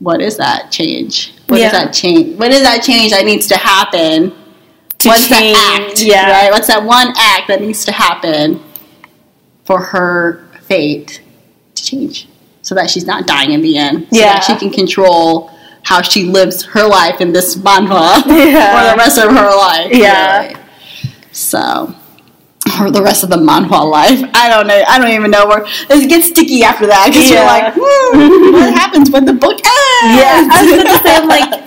[0.00, 1.34] what is that change?
[1.46, 1.70] What Yeah.
[1.70, 2.38] does that change?
[2.38, 4.32] What is that change that needs to happen?
[4.98, 6.02] To What's change, that act?
[6.02, 6.30] yeah.
[6.30, 6.50] Right?
[6.50, 8.62] What's that one act that needs to happen
[9.64, 11.20] for her fate
[11.74, 12.28] to change?
[12.62, 14.06] So that she's not dying in the end.
[14.12, 14.34] So Yeah.
[14.34, 15.50] that she can control
[15.82, 18.84] how she lives her life in this manhwa Yeah.
[18.86, 19.90] for the rest of her life.
[19.94, 20.42] Yeah.
[20.42, 20.56] really.
[21.32, 21.94] So
[22.80, 24.20] or the rest of the manhwa life.
[24.34, 24.82] I don't know.
[24.86, 27.36] I don't even know where it gets sticky after that because Yeah.
[27.36, 27.76] you're like,
[28.52, 30.16] what happens when the book ends?
[30.20, 31.64] Yeah, I was gonna say, I'm like,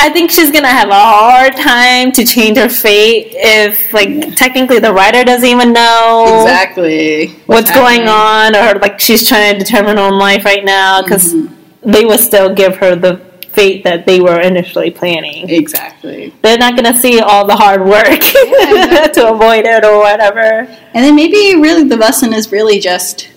[0.00, 4.78] I think she's gonna have a hard time to change her fate if, like, technically
[4.78, 9.96] the writer doesn't even know exactly what's going on, or like she's trying to determine
[9.96, 11.90] her own life right now because Mm-hmm.
[11.90, 13.20] they will still give her the
[13.58, 15.50] fate that they were initially planning.
[15.50, 16.32] Exactly.
[16.42, 18.04] They're not gonna see all the hard work
[19.16, 20.68] to avoid it or whatever.
[20.94, 23.30] And then maybe really the lesson is really just.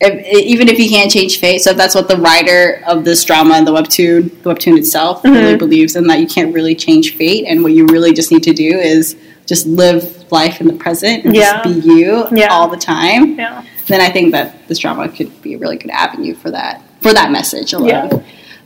[0.00, 3.24] If, even if you can't change fate, so if that's what the writer of this
[3.24, 5.58] drama and the webtoon, the webtoon itself, really mm-hmm.
[5.58, 8.52] believes in, that you can't really change fate, and what you really just need to
[8.52, 11.62] do is just live life in the present and Yeah.
[11.62, 12.48] just be you Yeah.
[12.48, 13.38] all the time.
[13.38, 13.62] Yeah.
[13.86, 17.12] then I think that this drama could be a really good avenue for that for
[17.12, 17.88] that message alone.
[17.88, 18.22] Yeah.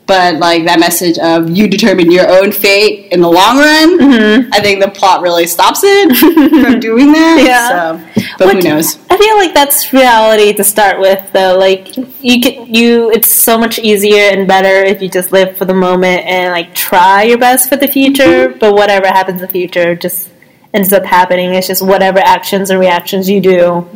[0.09, 4.53] But like that message of you determine your own fate in the long run, Mm-hmm.
[4.55, 6.17] I think the plot really stops it
[6.65, 7.45] from doing that.
[7.47, 7.69] Yeah.
[7.69, 8.99] So, but Which- who knows?
[9.11, 11.59] I feel like that's reality to start with, though.
[11.59, 15.67] Like you can, you, it's so much easier and better if you just live for
[15.67, 18.49] the moment and like try your best for the future.
[18.49, 20.31] But whatever happens in the future just
[20.73, 21.53] ends up happening.
[21.53, 23.87] It's just whatever actions and reactions you do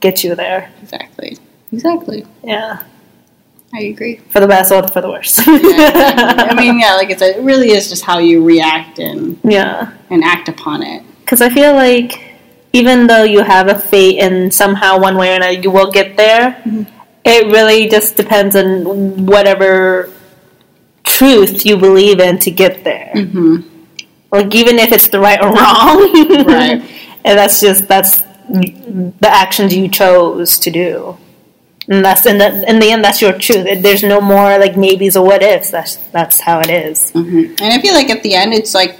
[0.00, 0.70] get you there.
[0.82, 1.38] Exactly.
[1.72, 2.26] Exactly.
[2.44, 2.82] Yeah,
[3.74, 4.16] I agree.
[4.28, 5.46] for the best or for the worst.
[5.46, 6.48] Yeah, exactly.
[6.48, 9.92] I mean, yeah, like it's a, it really is just how you react and yeah.
[10.10, 11.02] and act upon it.
[11.20, 12.36] Because I feel like
[12.72, 16.16] even though you have a fate and somehow one way or another you will get
[16.16, 16.62] there,
[17.24, 20.10] it really just depends on whatever
[21.04, 23.12] truth you believe in to get there.
[23.14, 23.68] Mm-hmm.
[24.30, 26.82] Like even if it's the right or wrong, Right.
[27.24, 31.16] and that's just that's the actions you chose to do.
[31.92, 33.82] And that's in the in the end, that's your truth.
[33.82, 35.70] There's no more like maybes or what ifs.
[35.70, 37.10] That's that's how it is.
[37.10, 38.98] hmm And I feel like at the end, it's like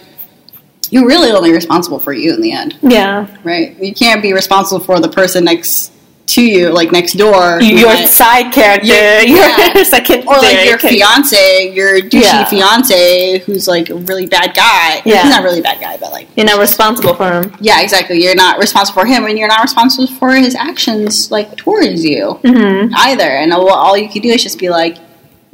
[0.90, 2.76] you're really only responsible for you in the end.
[2.82, 3.74] Yeah, Right.
[3.82, 5.91] You can't be responsible for the person next
[6.34, 7.60] to you, like next door.
[7.60, 12.44] your side character, Yeah, your second, or like your fiance, your douchey Yeah.
[12.44, 15.02] fiance who's like a really bad guy.
[15.04, 15.22] Yeah.
[15.22, 17.56] He's not really a bad guy, but like You're not responsible for him.
[17.60, 18.22] yeah, exactly.
[18.22, 22.38] You're not responsible for him and you're not responsible for his actions like towards you
[22.42, 22.92] Mm-hmm.
[22.96, 23.28] either.
[23.28, 24.96] And all, all you can do is just be like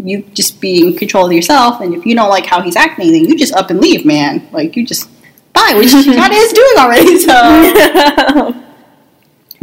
[0.02, 3.10] you just be in control of yourself and if you don't like how he's acting,
[3.12, 4.46] then you just up and leave, man.
[4.52, 5.08] Like you just
[5.52, 8.54] bye, which he kinda is doing already, so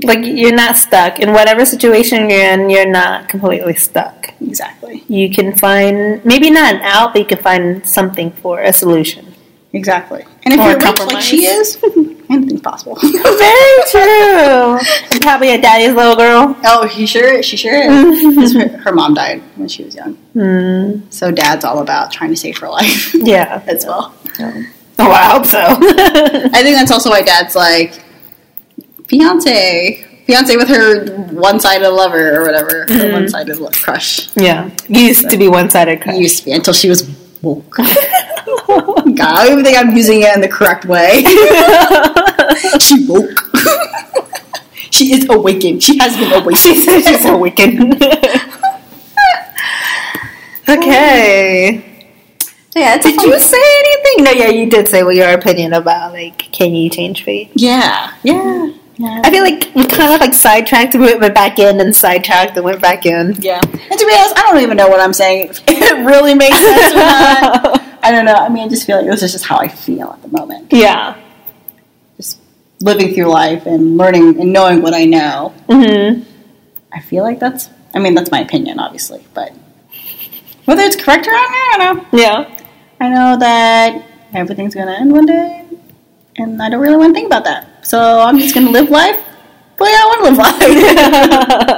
[0.03, 2.69] like you're not stuck in whatever situation you're in.
[2.69, 4.33] You're not completely stuck.
[4.41, 5.03] Exactly.
[5.07, 9.33] You can find maybe not an out, but you can find something for a solution.
[9.73, 10.23] Exactly.
[10.43, 11.77] And if Or you're rich like she is,
[12.29, 12.95] anything's possible.
[13.01, 14.79] Very true.
[15.11, 16.55] And probably a daddy's little girl.
[16.65, 20.13] oh, he sure she sure is her, mom died when she was young.
[20.33, 21.09] Hmm.
[21.09, 23.61] So dad's all about trying to save her life Yeah.
[23.67, 24.13] as well.
[24.97, 25.59] Oh, I hope so.
[25.59, 28.01] I think that's also why dad's like
[29.07, 30.05] fiance.
[30.25, 33.13] Fiance with her one-sided lover or whatever, her mm-hmm.
[33.13, 34.35] one-sided lo- crush.
[34.35, 34.69] yeah.
[34.87, 36.17] Used to be one-sided crush.
[36.17, 37.07] Used to be until she was
[37.41, 37.69] woke.
[37.77, 41.23] God, I don't even think I'm using it in the correct way.
[42.79, 43.39] she woke.
[44.91, 45.83] she is awakened.
[45.83, 46.57] She has been awakened.
[46.57, 48.03] she she's awakened.
[50.67, 52.07] okay.
[52.75, 54.23] yeah, Did you say anything?
[54.25, 57.51] No, yeah, you did say what your opinion about like can you change fate?
[57.53, 61.93] Yeah, yeah, I feel like we kind of like sidetracked, we went back in, and
[61.95, 63.35] sidetracked, and went back in.
[63.39, 63.59] Yeah.
[63.61, 65.49] And to be honest, I don't even know what I'm saying.
[65.49, 67.81] If it really makes sense or not.
[68.03, 68.35] I don't know.
[68.35, 70.71] I mean, I just feel like this is just how I feel at the moment.
[70.71, 71.19] yeah.
[72.17, 72.39] Just
[72.81, 75.53] living through life and learning and knowing what I know.
[75.69, 76.21] hmm
[76.93, 79.25] I feel like that's, I mean, that's my opinion, obviously.
[79.33, 79.51] But
[80.63, 82.19] whether it's correct or wrong, I don't know.
[82.19, 82.59] Yeah.
[83.01, 85.65] I know that everything's going to end one day.
[86.37, 87.67] And I don't really want to think about that.
[87.85, 89.23] So I'm just going to live life
[89.77, 90.37] the way I want to live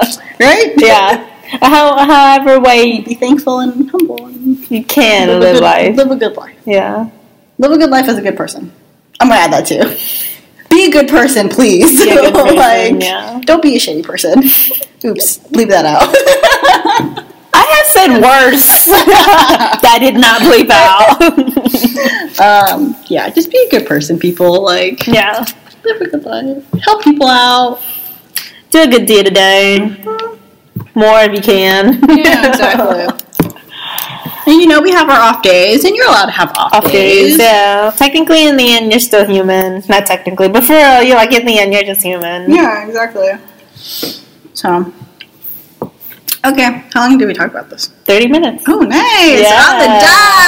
[0.02, 0.18] life.
[0.40, 0.72] right?
[0.78, 1.34] yeah.
[1.60, 4.26] How, however way Be thankful and humble.
[4.26, 5.96] And you can live, live, a good, life.
[5.96, 6.58] live a good life.
[6.64, 7.10] Yeah.
[7.58, 8.72] Live a good life as a good person.
[9.20, 9.82] I'm gonna add that too.
[10.70, 12.02] Be a good person, please.
[12.02, 13.40] Good person, like, yeah.
[13.44, 14.38] don't be a shitty person.
[15.02, 16.14] Oops, leave that out.
[17.54, 18.84] I have said worse.
[18.84, 20.68] that I did not bleep
[22.38, 22.72] out.
[22.72, 24.62] um, yeah, just be a good person, people.
[24.62, 25.46] Like, yeah.
[25.88, 26.64] Live a good life.
[26.82, 27.80] Help people out.
[28.70, 29.78] Do a good deed today.
[30.94, 32.00] More if you can.
[32.18, 33.06] Yeah, exactly.
[34.46, 36.84] And you know, we have our off days, and you're allowed to have off, Off
[36.90, 37.36] days.
[37.36, 37.92] days, yeah.
[37.94, 39.82] Technically, in the end, you're still human.
[39.90, 42.50] Not technically, but for real, you're like in the end, you're just human.
[42.50, 43.28] Yeah, exactly.
[44.54, 44.90] So,
[46.44, 47.86] okay, how long did we talk about this?
[48.04, 48.62] Thirty minutes.
[48.66, 49.40] Oh, nice!
[49.42, 49.68] Yeah.
[49.68, 50.46] On the dot.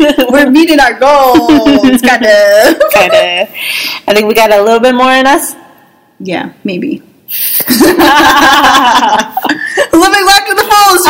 [0.00, 0.24] Yeah.
[0.30, 2.80] We're meeting our goals, kind of.
[2.92, 3.48] kind of.
[4.06, 5.54] I think we got a little bit more in us.
[6.20, 6.98] Yeah, maybe.
[7.68, 7.96] Living
[10.26, 11.08] life to the fullest.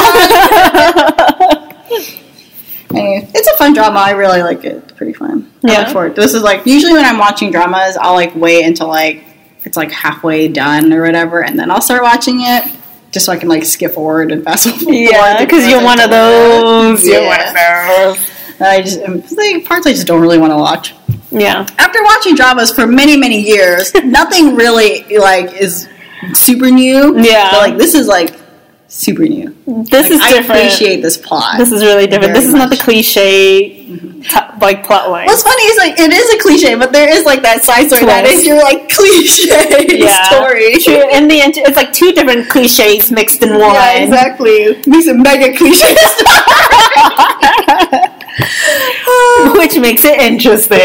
[2.94, 3.98] anyway, it's a fun drama.
[4.00, 4.76] I really like it.
[4.76, 5.50] It's pretty fun.
[5.64, 5.78] I Yeah.
[5.80, 6.14] look forward.
[6.16, 9.24] This is like usually when I'm watching dramas, I'll like wait until like
[9.64, 12.64] it's like halfway done or whatever, and then I'll start watching it
[13.12, 14.94] just so I can like skip forward and fast forward.
[14.94, 17.06] yeah, because you're one of those.
[17.06, 18.30] You're one of those.
[18.60, 20.94] I just um, like parts I just don't really want to watch.
[21.30, 21.66] Yeah.
[21.78, 25.88] After watching dramas for many many years, nothing really like is
[26.32, 27.20] super new.
[27.20, 27.50] Yeah.
[27.50, 28.36] but like this is like
[28.92, 29.56] super new.
[29.66, 31.56] This Like, is I appreciate this plot.
[31.58, 32.34] This is really different.
[32.34, 32.80] This is not the much.
[32.80, 32.84] Mm-hmm.
[32.84, 33.78] cliche
[34.60, 35.26] like plot line.
[35.26, 38.04] What's funny is like it is a cliche, but there is like that side story
[38.06, 38.46] that Twist.
[38.46, 40.22] your like cliche yeah.
[40.30, 40.78] story.
[40.78, 41.10] True.
[41.10, 43.74] In the end, it's like two different cliches mixed in one.
[43.74, 44.76] Yeah, exactly.
[44.86, 45.88] Makes it mega cliche.
[49.58, 50.78] Which makes it interesting.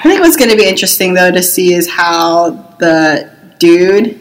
[0.00, 4.18] I think what's going to be interesting though to see is how the dude,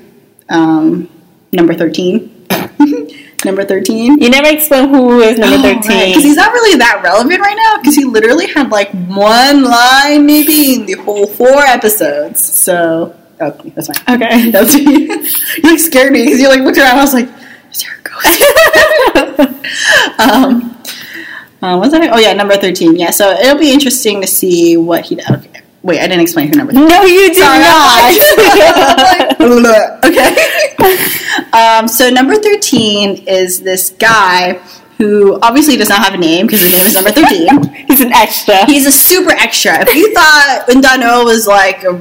[0.49, 1.09] um,
[1.53, 2.45] number thirteen,
[3.45, 4.19] number thirteen.
[4.19, 5.81] you never explain who is number 13.
[5.81, 6.21] because thirteen.
[6.21, 7.77] he's not really that relevant right now.
[7.81, 12.43] Because he literally had like one line maybe in the whole four episodes.
[12.43, 14.21] So okay, that's fine.
[14.21, 14.51] okay.
[14.57, 14.75] That's
[15.63, 16.97] you scared me because you like looked around.
[16.97, 17.29] I was like,
[17.71, 18.41] "Is there a ghost?"
[20.19, 20.77] um,
[21.61, 22.09] uh, what's that?
[22.13, 22.95] Oh yeah, number thirteen.
[22.95, 25.19] Yeah, so it'll be interesting to see what he.
[25.19, 25.51] Okay.
[25.83, 26.73] Wait, I didn't explain who number.
[26.73, 28.03] 13 no, you did Sorry, not.
[28.03, 29.39] Like,
[30.03, 30.35] okay.
[31.57, 34.59] Um, so number thirteen is this guy
[34.97, 37.47] who obviously does not have a name because his name is number thirteen.
[37.87, 38.65] he's an extra.
[38.65, 39.81] He's a super extra.
[39.81, 41.99] If you thought Eun Dan-oh was like a,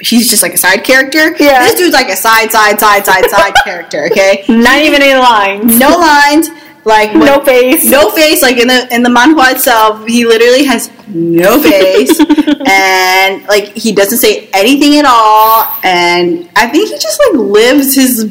[0.00, 1.60] he's just like a side character, Yeah.
[1.64, 4.06] this dude's like a side, side, side, side, side character.
[4.10, 5.78] Okay, not even in lines.
[5.78, 6.48] no lines,
[6.84, 7.84] like No face.
[7.86, 8.42] no face.
[8.42, 12.18] Like in the in the manhwa itself, he literally has no face,
[12.66, 15.66] and like he doesn't say anything at all.
[15.84, 18.24] And I think he just like lives his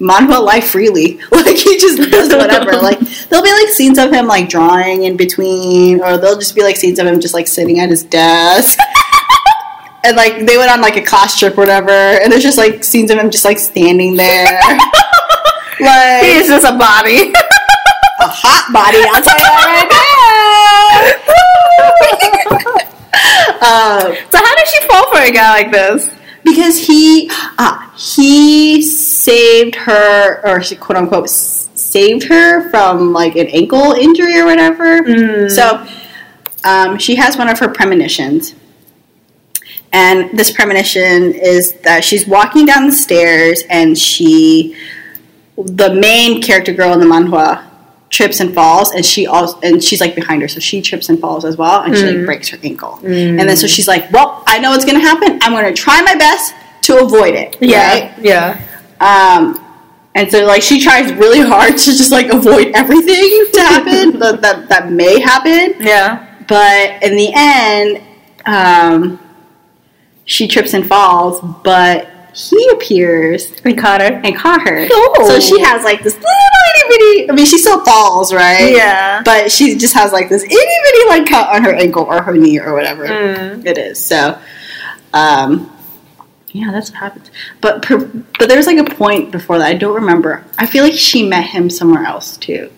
[0.00, 1.18] manhwa life freely.
[1.30, 2.72] Like he just does whatever.
[2.82, 6.62] like there'll be like scenes of him like drawing in between, or there'll just be
[6.62, 8.78] like scenes of him just like sitting at his desk.
[10.02, 12.82] And like they went on like a class trip, or whatever, and there's just like
[12.82, 14.46] scenes of him just like standing there,
[15.78, 17.28] like He's just a body.
[17.36, 19.04] a hot body.
[19.12, 21.20] I'll tell you that right now.
[23.60, 26.08] uh, so how did she fall for a guy like this?
[26.50, 33.46] Because he uh, he saved her, or she quote unquote saved her from like an
[33.48, 35.02] ankle injury or whatever.
[35.02, 35.50] Mm.
[35.50, 35.86] So
[36.64, 38.54] um, she has one of her premonitions.
[39.92, 44.76] And this premonition is that she's walking down the stairs and she,
[45.56, 47.69] the main character girl in the manhwa,
[48.10, 51.18] trips and falls, and she also and she's like behind her, so she trips and
[51.18, 52.98] falls as well, and she like breaks her ankle.
[53.38, 55.38] And then so she's like, "Well, I know what's gonna happen.
[55.42, 57.56] I'm gonna try my best to avoid it."
[58.06, 58.18] right?
[58.22, 58.66] yeah.
[59.00, 59.64] Um,
[60.14, 64.40] and so like she tries really hard to just like avoid everything to happen that,
[64.42, 65.80] that that may happen.
[65.80, 66.26] Yeah.
[66.48, 68.02] But in the end,
[68.44, 69.20] um,
[70.24, 74.08] she trips and falls, but he appears We caught her.
[74.24, 74.86] and caught her.
[74.90, 75.24] Oh.
[75.28, 77.30] So she has like this little itty bitty.
[77.30, 78.72] I mean, she still falls, right?
[78.72, 79.22] Yeah.
[79.24, 82.36] But she just has like this itty bitty like cut on her ankle or her
[82.36, 83.66] knee or whatever Mm.
[83.66, 84.04] it is.
[84.04, 84.38] So,
[85.12, 85.70] um,
[86.52, 87.30] yeah, that's what happens.
[87.60, 87.98] But per,
[88.38, 90.44] but there's like a point before that I don't remember.
[90.58, 92.70] I feel like she met him somewhere else too,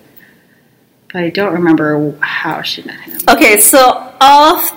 [1.13, 3.19] but I don't remember how she met him.
[3.29, 4.73] Okay, so off,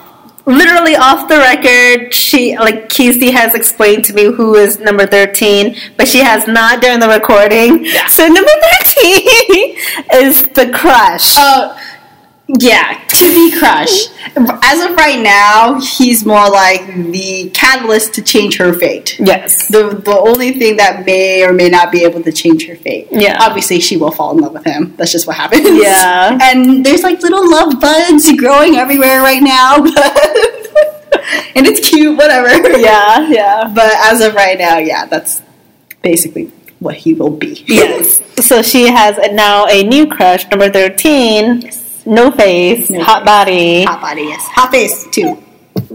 [0.46, 5.76] literally off the record, she like Keisty has explained to me who is number thirteen,
[5.98, 7.86] but she has not during the recording.
[8.10, 9.76] So number thirteen
[10.14, 11.36] is the crush.
[11.38, 11.78] Oh,
[12.48, 14.08] yeah, to be crush.
[14.64, 19.18] As of right now, he's more like the catalyst to change her fate.
[19.20, 19.68] yes.
[19.68, 23.08] The the only thing that may or may not be able to change her fate.
[23.12, 23.38] Yeah.
[23.42, 24.96] Obviously, she will fall in love with him.
[24.96, 25.66] That's just what happens.
[25.82, 26.38] Yeah.
[26.42, 29.78] And there's like little love buds growing everywhere right now,
[31.56, 32.78] and it's cute, whatever.
[32.78, 33.72] Yeah, yeah.
[33.74, 35.42] But as of right now, yeah, that's
[36.04, 37.64] basically what he will be.
[37.68, 38.22] Yes.
[38.46, 41.72] So she has now a new crush, number thirteen.
[42.06, 43.26] No face, No hot face.
[43.26, 43.84] body.
[43.86, 44.44] Hot body, yes.
[44.54, 45.42] Hot face too,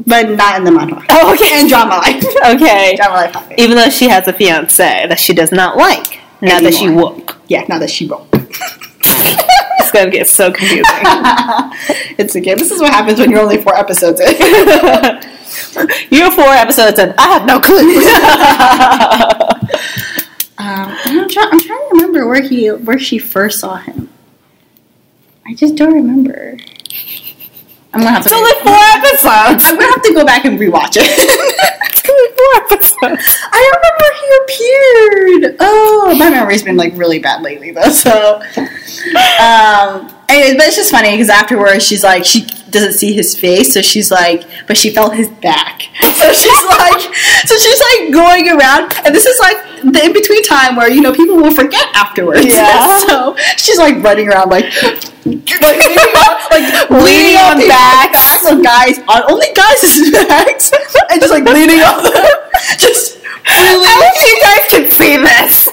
[0.06, 1.04] but not in the manhwa.
[1.11, 1.61] Oh, okay.
[1.61, 2.24] And drama life.
[2.56, 2.96] Okay.
[2.96, 3.32] drama life.
[3.32, 3.58] Hot face.
[3.58, 7.12] Even though she has a fiance that she does not like now that she Anymore.
[7.14, 7.38] woke.
[7.48, 8.26] Yeah, now that she broke.
[9.82, 10.84] It's gonna get so confusing.
[12.16, 12.54] it's okay.
[12.54, 14.28] This is what happens when you're only four episodes in.
[16.11, 17.96] You're four episodes and I have no clue.
[20.58, 24.08] Um, I'm, try- I'm trying to remember where he where she first saw him.
[25.51, 26.57] I just don't remember.
[27.92, 28.28] I'm gonna have to.
[28.28, 29.64] it's only four episodes.
[29.64, 31.66] I'm gonna have to go back and rewatch it.
[31.92, 33.36] It's only four episodes.
[33.53, 35.57] I remember he appeared.
[35.61, 37.90] Oh, my memory's been like really bad lately though.
[37.90, 38.40] So,
[39.40, 43.74] um, anyways, but it's just funny because afterwards she's like she doesn't see his face,
[43.74, 45.83] so she's like, but she felt his back.
[46.20, 47.01] So she's like,
[47.47, 49.57] so she's like going around, and this is like
[49.93, 52.45] the in between time where you know people will forget afterwards.
[52.47, 52.99] Yeah.
[53.07, 54.66] so she's like running around like.
[55.22, 58.12] Like leaning on, like Leaning on on backs.
[58.14, 60.72] backs of guys on only guys' backs,
[61.11, 62.24] and just like leaning on them,
[62.78, 65.68] just really I wish you guys could see this.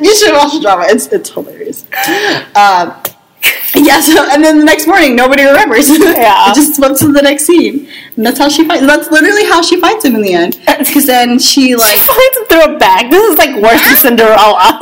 [0.00, 0.84] you should watch the drama.
[0.88, 1.84] It's it's hilarious.
[2.56, 2.94] Um,
[3.76, 4.00] yeah.
[4.00, 5.88] So and then the next morning, nobody remembers.
[6.00, 6.50] Yeah.
[6.50, 8.84] it just swept to the next scene, and that's how she fights.
[8.86, 10.58] That's literally how she fights him in the end.
[10.80, 11.92] Because then she like.
[11.92, 13.10] She finds him through a bag.
[13.10, 14.78] This is like worse than Cinderella.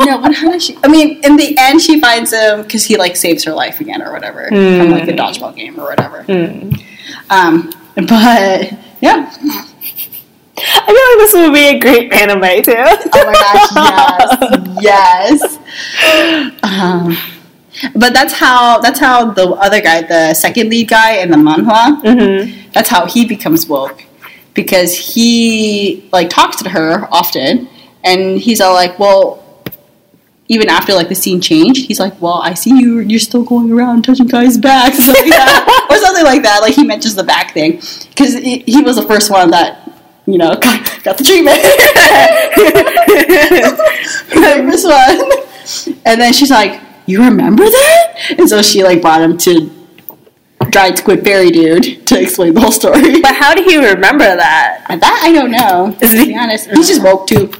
[0.00, 0.78] no, but how does she?
[0.84, 4.02] I mean, in the end, she finds him because he like saves her life again
[4.02, 6.24] or whatever from like the dodgeball game or whatever.
[7.30, 9.30] Um, but yeah,
[10.58, 12.74] I feel like this would be a great anime too.
[12.76, 15.58] Oh my gosh, yes,
[16.02, 16.54] yes.
[16.62, 17.16] Um,
[17.94, 22.02] but that's how that's how the other guy, the second lead guy in the manhwa,
[22.02, 22.70] Mm-hmm.
[22.72, 24.04] that's how he becomes woke
[24.54, 27.68] because he like talks to her often,
[28.04, 29.44] and he's all like, well.
[30.50, 33.00] Even after like the scene changed, he's like, "Well, I see you.
[33.00, 36.62] You're still going around touching guys' backs, or something like that, or something like that."
[36.62, 39.92] Like he mentions the back thing because he, was the first one that
[40.24, 41.60] you know got, got the treatment.
[44.32, 46.00] the first one.
[46.06, 48.34] And then she's like, You remember that?
[48.38, 49.70] And so she like brought him to
[50.70, 53.20] Dried Squid Berry Dude to explain the whole story.
[53.22, 54.84] But how do you remember that?
[55.00, 55.96] That I don't know.
[56.00, 56.68] Is To be honest.
[56.70, 57.50] He's just woke too.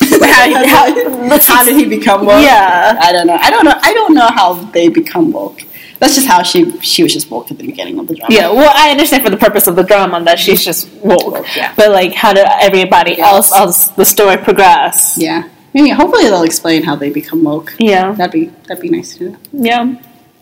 [0.00, 2.42] How- how, how did he become woke?
[2.42, 2.96] Yeah.
[3.00, 3.34] I don't know.
[3.40, 3.74] I don't know.
[3.82, 5.62] I don't know how they become woke.
[5.98, 8.32] That's just how she she was just woke at the beginning of the drama.
[8.34, 11.44] Yeah, well, I understand for the purpose of the drama that she's just woke.
[11.54, 11.74] Yeah.
[11.76, 13.28] But like, how did everybody Yeah.
[13.28, 15.18] else, else the story progress?
[15.18, 15.49] Yeah.
[15.74, 17.74] Maybe hopefully they'll explain how they become woke.
[17.78, 19.36] Yeah, That'd be that'd be nice to know.
[19.52, 19.94] yeah.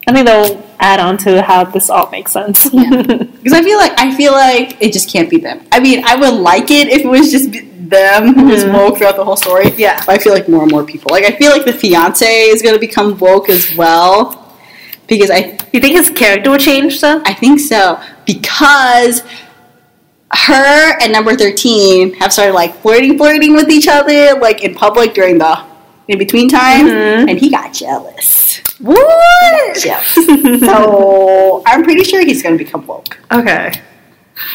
[0.06, 2.64] I think they'll add on to how this all makes sense.
[2.70, 5.66] Because I feel like I feel like it just can't be them.
[5.70, 8.72] I mean, I would like it if it was just them who was Mhm.
[8.72, 9.70] woke throughout the whole story.
[9.76, 10.02] Yeah.
[10.06, 11.08] But I feel like more and more people.
[11.12, 14.46] Like I feel like the fiance is going to become woke as well.
[15.08, 17.20] Because I you think his character will change though?
[17.26, 19.22] I think so because
[20.32, 25.14] her and number thirteen have started like flirting, flirting with each other, like in public
[25.14, 25.58] during the
[26.08, 27.30] in between time, Mhm.
[27.30, 28.60] and he got jealous.
[28.80, 29.84] What?
[29.84, 30.00] Yeah.
[30.02, 33.72] so I'm pretty sure he's going to become woke, Okay.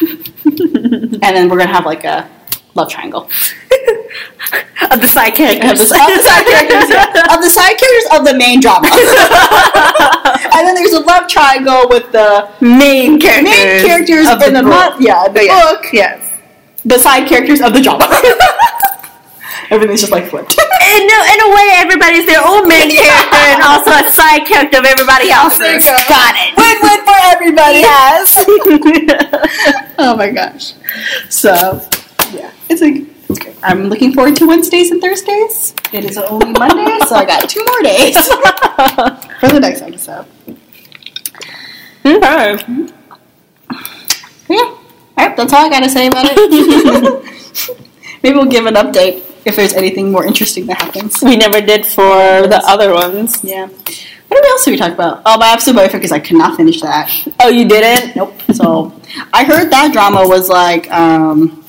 [0.44, 2.28] and then we're going to have like a
[2.74, 3.28] love triangle
[4.90, 5.88] of the side of characters.
[5.88, 6.90] the, of the side characters
[7.34, 8.88] of the side characters of the main drama,
[10.54, 13.50] and then there's a love triangle with the main characters.
[13.54, 14.70] main characters of in the, book.
[14.70, 15.60] month, yeah, the Yeah.
[15.72, 16.20] book, Yes.
[16.84, 18.06] the side characters of the drama.
[19.70, 20.52] Everything's just like flipped.
[20.58, 24.78] In a, in a way, everybody's their own main character and also a side character
[24.78, 25.58] of everybody else's.
[25.58, 25.96] There go.
[26.06, 26.54] Got it.
[26.54, 27.78] Win win for everybody.
[27.80, 28.44] Yes.
[29.98, 30.74] Oh my gosh.
[31.30, 31.80] So,
[32.34, 33.04] yeah, it's like.
[33.62, 35.74] I'm looking forward to Wednesdays and Thursdays.
[35.92, 38.14] It is only Monday, so I got two more days
[39.40, 40.26] for the next episode.
[42.04, 42.58] okay.
[44.48, 44.56] Yeah.
[45.16, 47.24] All right, that's all I gotta say about it.
[48.22, 51.22] Maybe we'll give an update if there's anything more interesting that happens.
[51.22, 53.42] We never did for the other ones.
[53.44, 53.68] Yeah.
[54.28, 55.22] What else did we talk about?
[55.24, 57.10] Oh, my absolute boyfriend because I could not finish that.
[57.40, 58.16] Oh, you didn't?
[58.16, 58.34] Nope.
[58.52, 58.92] So
[59.32, 61.63] I heard that drama was like um,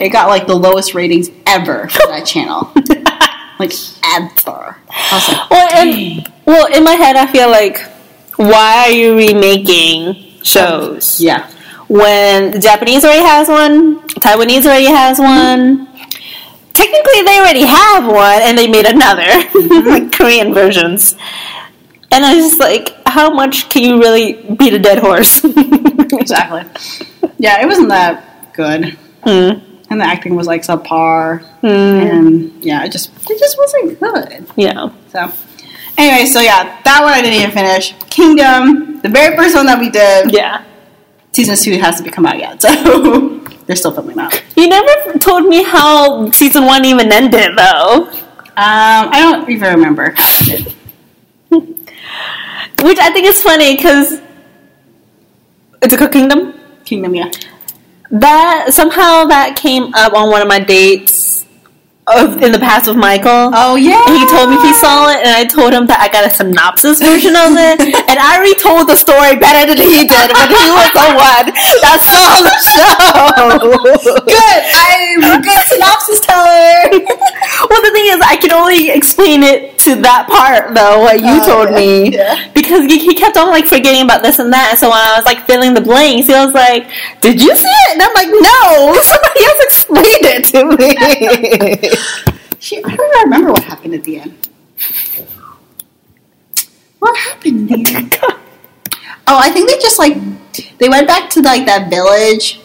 [0.00, 2.72] it got like the lowest ratings ever for that channel.
[3.58, 3.72] like
[4.16, 4.78] ever.
[5.12, 7.78] Like, Well, and, well, in my head, I feel like,
[8.36, 11.50] why are you remaking shows yeah.
[11.88, 15.86] when the Japanese already has one, Taiwanese already has one?
[16.72, 19.28] Technically, they already have one, and they made another,
[19.90, 21.14] like Korean versions.
[22.10, 25.44] And I was just like, how much can you really beat a dead horse?
[26.12, 26.64] Exactly.
[27.38, 28.98] Yeah, it wasn't that good.
[29.22, 29.69] Hmm.
[29.90, 31.42] And the acting was like subpar.
[31.60, 31.66] Hmm.
[31.66, 34.46] And yeah, it just it just wasn't good.
[34.56, 34.90] Yeah.
[35.08, 35.30] So
[35.98, 37.94] anyway, so yeah, that one I didn't even finish.
[38.08, 40.64] Kingdom, the very first one that we did, Yeah.
[41.32, 42.70] season two hasn't come out yet, so
[43.66, 44.42] they're still filming that.
[44.56, 48.08] You never told me how season one even ended, though.
[48.56, 50.74] Um, I don't even remember how it ended.
[52.82, 54.20] Which I think is funny because
[55.82, 56.54] it's a Kingdom.
[56.84, 57.30] Kingdom, yeah.
[58.10, 61.39] That somehow that came up on one of my dates
[62.06, 63.52] of, in the past with Michael.
[63.54, 64.02] Oh yeah.
[64.08, 66.32] And he told me he saw it, and I told him that I got a
[66.32, 70.64] synopsis version of it, and I retold the story better than he did, but he
[70.74, 72.90] was the one that saw the show.
[74.26, 74.60] Good.
[74.74, 76.90] I'm a good synopsis teller.
[77.70, 81.40] well, the thing is, I can only explain it to that part, though, what you
[81.40, 82.50] Oh, told yeah, me, yeah.
[82.54, 84.70] because he, he kept on like forgetting about this and that.
[84.74, 86.90] And so when I was like filling the blanks, he was like,
[87.20, 91.99] "Did you see it?" And I'm like, "No, somebody else explained it to me."
[92.58, 94.48] Shit, I don't even remember what happened at the end.
[96.98, 98.16] What happened at the end?
[99.26, 100.16] Oh, I think they just like
[100.78, 102.60] they went back to like that village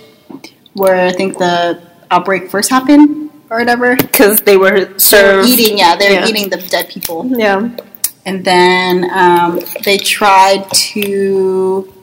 [0.74, 1.82] where I think the
[2.12, 3.96] outbreak first happened or whatever.
[3.96, 6.28] Because they were They were served eating, yeah, they were Yeah.
[6.28, 7.70] eating the dead people, Yeah.
[8.26, 11.94] and then um, they tried to.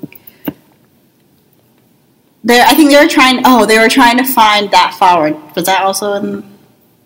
[2.45, 3.43] They, I think they were trying.
[3.45, 5.33] Oh, they were trying to find that flower.
[5.55, 6.52] Was that also in?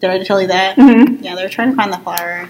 [0.00, 0.76] Did I tell you that?
[0.76, 1.22] Mm-hmm.
[1.22, 2.48] Yeah, they were trying to find the flower.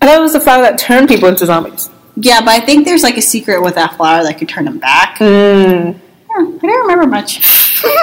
[0.00, 1.90] I thought it was the flower that turned people into zombies.
[2.16, 4.78] Yeah, but I think there's like a secret with that flower that could turn them
[4.78, 5.18] back.
[5.18, 5.94] Mm.
[5.94, 7.40] Yeah, I don't remember much.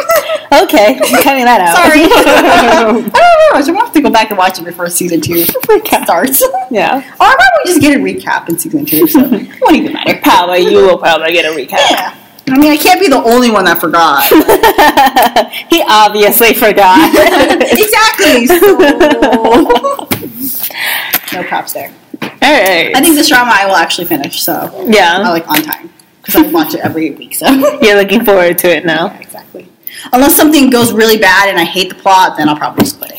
[0.49, 1.76] Okay, cutting that out.
[1.76, 2.03] Sorry.
[2.03, 3.68] I don't remember much.
[3.68, 6.43] I'm gonna have to go back and watch it before season two starts.
[6.72, 6.97] Yeah.
[6.97, 10.20] Or probably just get a recap in season two, so it won't even matter.
[10.24, 11.80] Probably you will probably get a recap.
[11.89, 12.15] Yeah.
[12.50, 14.24] I mean, I can't be the only one that forgot.
[15.70, 17.12] he obviously forgot.
[17.62, 18.48] exactly.
[18.48, 18.56] So
[21.34, 21.93] no props there.
[22.22, 22.95] All right.
[22.95, 25.89] I think this drama I will actually finish, so yeah, I like on time
[26.22, 27.36] because I watch it every week.
[27.36, 27.48] So
[27.82, 29.08] you're looking forward to it now.
[29.08, 29.70] Yeah, exactly.
[30.14, 33.12] Unless something goes really bad and I hate the plot, then I'll probably just quit
[33.12, 33.16] it.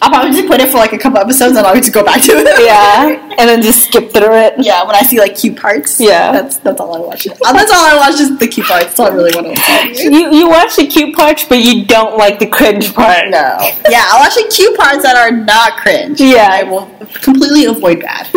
[0.00, 2.22] I'll probably just put it for like a couple episodes and I'll just go back
[2.22, 2.46] to it.
[2.64, 4.54] Yeah, and then just skip through it.
[4.58, 4.84] yeah.
[4.86, 6.30] When I see like cute parts, Yeah.
[6.32, 7.26] that's that's all I watch.
[7.26, 8.84] Uh, That's all I watch is the cute parts.
[8.86, 9.98] That's all I really want to watch.
[9.98, 13.28] You you watch the cute parts, but you don't like the cringe part.
[13.30, 13.58] No,
[13.90, 16.20] yeah, I'll watch the cute parts that are not cringe.
[16.20, 16.48] Yeah.
[16.52, 16.86] I will
[17.22, 18.26] completely avoid bad.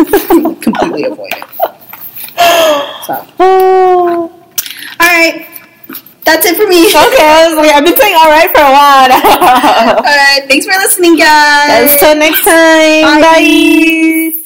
[0.60, 1.44] completely avoid it.
[3.06, 4.30] So, all
[5.00, 5.46] right,
[6.24, 6.86] that's it for me.
[6.92, 9.10] Okay, like, I've been saying all right for a while.
[9.96, 11.92] All right, thanks for listening, guys.
[11.92, 13.20] Until next time.
[13.20, 14.32] Bye.
[14.32, 14.41] Bye.